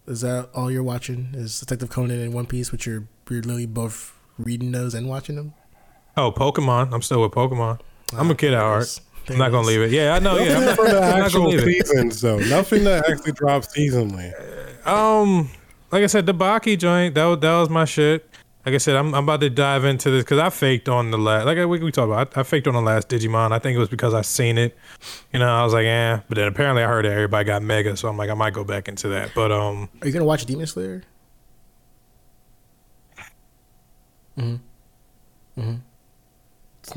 [0.06, 1.30] is that all you're watching?
[1.34, 5.36] Is Detective Conan and One Piece, which you're you're literally both reading those and watching
[5.36, 5.54] them?
[6.16, 6.92] Oh, Pokemon.
[6.92, 7.80] I'm still with Pokemon.
[8.18, 9.00] I'm a kid at heart.
[9.28, 9.90] I'm not gonna leave it.
[9.90, 10.36] Yeah, I know.
[10.38, 11.86] Yeah, I'm Nothing for the I'm not gonna actual leave it.
[11.86, 12.38] seasons, though.
[12.38, 14.86] Nothing that actually drops seasonally.
[14.86, 15.48] Um,
[15.90, 17.14] like I said, the Baki joint.
[17.14, 18.28] That was, that was my shit.
[18.66, 21.18] Like I said, I'm, I'm about to dive into this because I faked on the
[21.18, 21.44] last.
[21.46, 23.52] Like we, we talked about, I, I faked on the last Digimon.
[23.52, 24.76] I think it was because I seen it.
[25.32, 26.18] You know, I was like, eh.
[26.28, 28.64] But then apparently I heard that everybody got Mega, so I'm like, I might go
[28.64, 29.32] back into that.
[29.34, 31.02] But um, Are you gonna watch Demon Slayer?
[34.36, 34.60] This nigga
[35.56, 35.80] not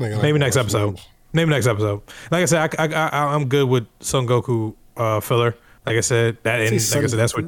[0.00, 1.00] maybe next episode.
[1.32, 2.02] Maybe next episode.
[2.30, 5.54] Like I said, I, I, I I'm good with Son Goku uh, filler.
[5.86, 7.44] Like I said, that and like Say I said, that's what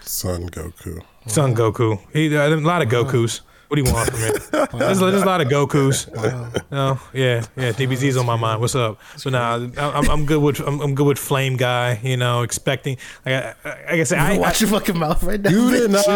[0.00, 1.02] Son Son Goku.
[1.26, 2.00] Son Goku.
[2.12, 3.40] He uh, a lot of Gokus.
[3.74, 4.78] What do you want from me?
[4.84, 6.06] There's, there's a lot of Gokus.
[6.70, 7.72] No, oh, yeah, yeah.
[7.72, 8.60] DBZ's on my mind.
[8.60, 9.00] What's up?
[9.16, 11.98] So now I'm, I'm good with I'm, I'm good with Flame Guy.
[12.04, 14.36] You know, expecting like I, like I said, I, Goku.
[14.36, 15.50] I, Watch your fucking mouth right now.
[15.50, 16.06] You did not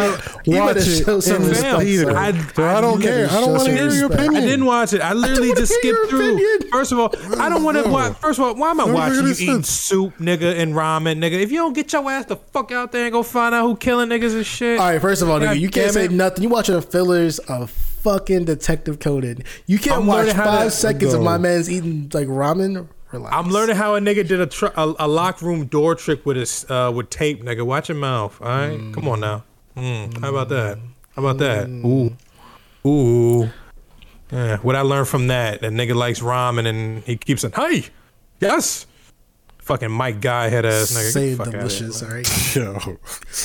[0.46, 2.04] watch it show some in respect, either.
[2.04, 2.16] son.
[2.16, 3.26] I- so I don't I care.
[3.28, 4.36] I don't want to hear your opinion.
[4.36, 5.00] I didn't watch it.
[5.00, 6.34] I literally wanna just skipped through.
[6.34, 6.70] opinion.
[6.70, 8.16] First of all, I don't want to watch.
[8.18, 11.18] First of all, why am I Don't watching you make eating soup, nigga, and ramen,
[11.18, 11.32] nigga?
[11.40, 13.76] If you don't get your ass the fuck out there and go find out who
[13.76, 14.78] killing niggas and shit.
[14.78, 16.44] All right, first of all, nigga, you can't say nothing.
[16.44, 19.42] You watching the fillers of fucking Detective Conan.
[19.66, 22.88] You can't I'm watch five seconds of my man's eating like ramen.
[23.10, 23.34] Relax.
[23.34, 26.36] I'm learning how a nigga did a, tr- a a lock room door trick with
[26.36, 27.64] his uh, with tape, nigga.
[27.64, 28.38] Watch your mouth.
[28.42, 29.44] All right, come on now.
[29.76, 30.78] Mm, how about that?
[31.16, 31.68] How about that?
[31.68, 32.14] Ooh,
[32.86, 33.50] ooh.
[34.30, 34.58] Yeah.
[34.58, 37.86] What I learned from that, that nigga likes ramen and he keeps saying, "Hey,
[38.40, 38.86] yes."
[39.68, 40.94] Fucking Might Guy head ass nigga.
[40.94, 42.56] Get the Say fuck outta delicious, all right?
[42.56, 42.98] Yo,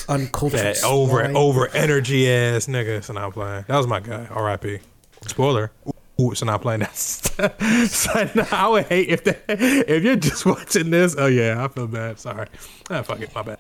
[0.08, 0.60] Uncultured.
[0.62, 1.36] That over swine.
[1.36, 3.04] over energy ass nigga.
[3.04, 3.66] So now I'm playing.
[3.68, 4.28] That was my guy.
[4.32, 4.80] R.I.P.
[5.28, 5.74] Spoiler.
[6.22, 6.96] Ooh, so now I'm playing that.
[7.90, 11.14] so now I would hate if that, if you're just watching this.
[11.18, 12.18] Oh yeah, I feel bad.
[12.20, 12.48] Sorry.
[12.90, 13.36] Ah, fuck it.
[13.36, 13.60] My bad.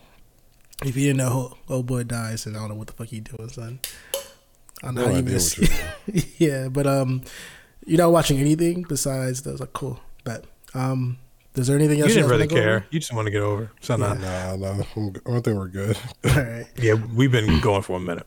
[0.85, 3.19] If you didn't know, old boy dies, and I don't know what the fuck you
[3.19, 3.81] doing, son.
[4.81, 6.37] I know No how you idea miss.
[6.37, 7.23] yeah, but um,
[7.85, 9.59] you're not watching anything besides those.
[9.59, 10.45] Like, cool, bet.
[10.73, 11.17] Um,
[11.55, 12.85] is there anything else You didn't guys really wanna go care.
[12.89, 13.71] You just want to get over.
[13.81, 14.13] So nah.
[14.15, 14.71] nah, nah.
[14.71, 15.97] I'm, I don't think we're good.
[16.25, 16.65] All right.
[16.77, 18.25] Yeah, we've been going for a minute.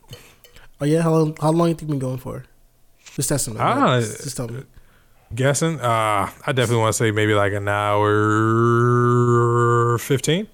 [0.80, 1.36] Oh yeah, how long?
[1.40, 2.44] How long you think you been going for?
[3.14, 3.60] Just estimate.
[3.60, 4.00] I don't.
[4.00, 4.62] Just, just tell me.
[5.34, 5.80] Guessing.
[5.80, 8.12] Uh, I definitely want to say maybe like an hour
[9.98, 10.46] fifteen.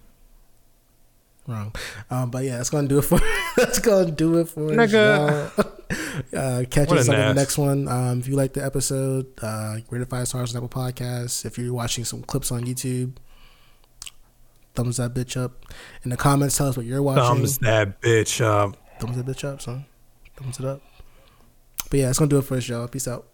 [1.47, 1.75] Wrong.
[2.09, 3.21] Um, but yeah, that's gonna do it for.
[3.57, 5.77] that's gonna do it for us, Nigga.
[6.35, 7.87] Uh, catch us on the next one.
[7.89, 11.45] Um, if you like the episode, uh, rate it five stars on Apple Podcasts.
[11.45, 13.17] If you're watching some clips on YouTube,
[14.75, 15.67] thumbs that bitch up.
[16.05, 17.37] In the comments, tell us what you're watching.
[17.37, 18.77] Thumbs that bitch up.
[18.99, 19.85] thumbs that bitch up, son.
[20.37, 20.81] Thumbs it up.
[21.91, 22.89] But yeah, that's gonna do it for us, y'all.
[22.89, 23.27] Peace out.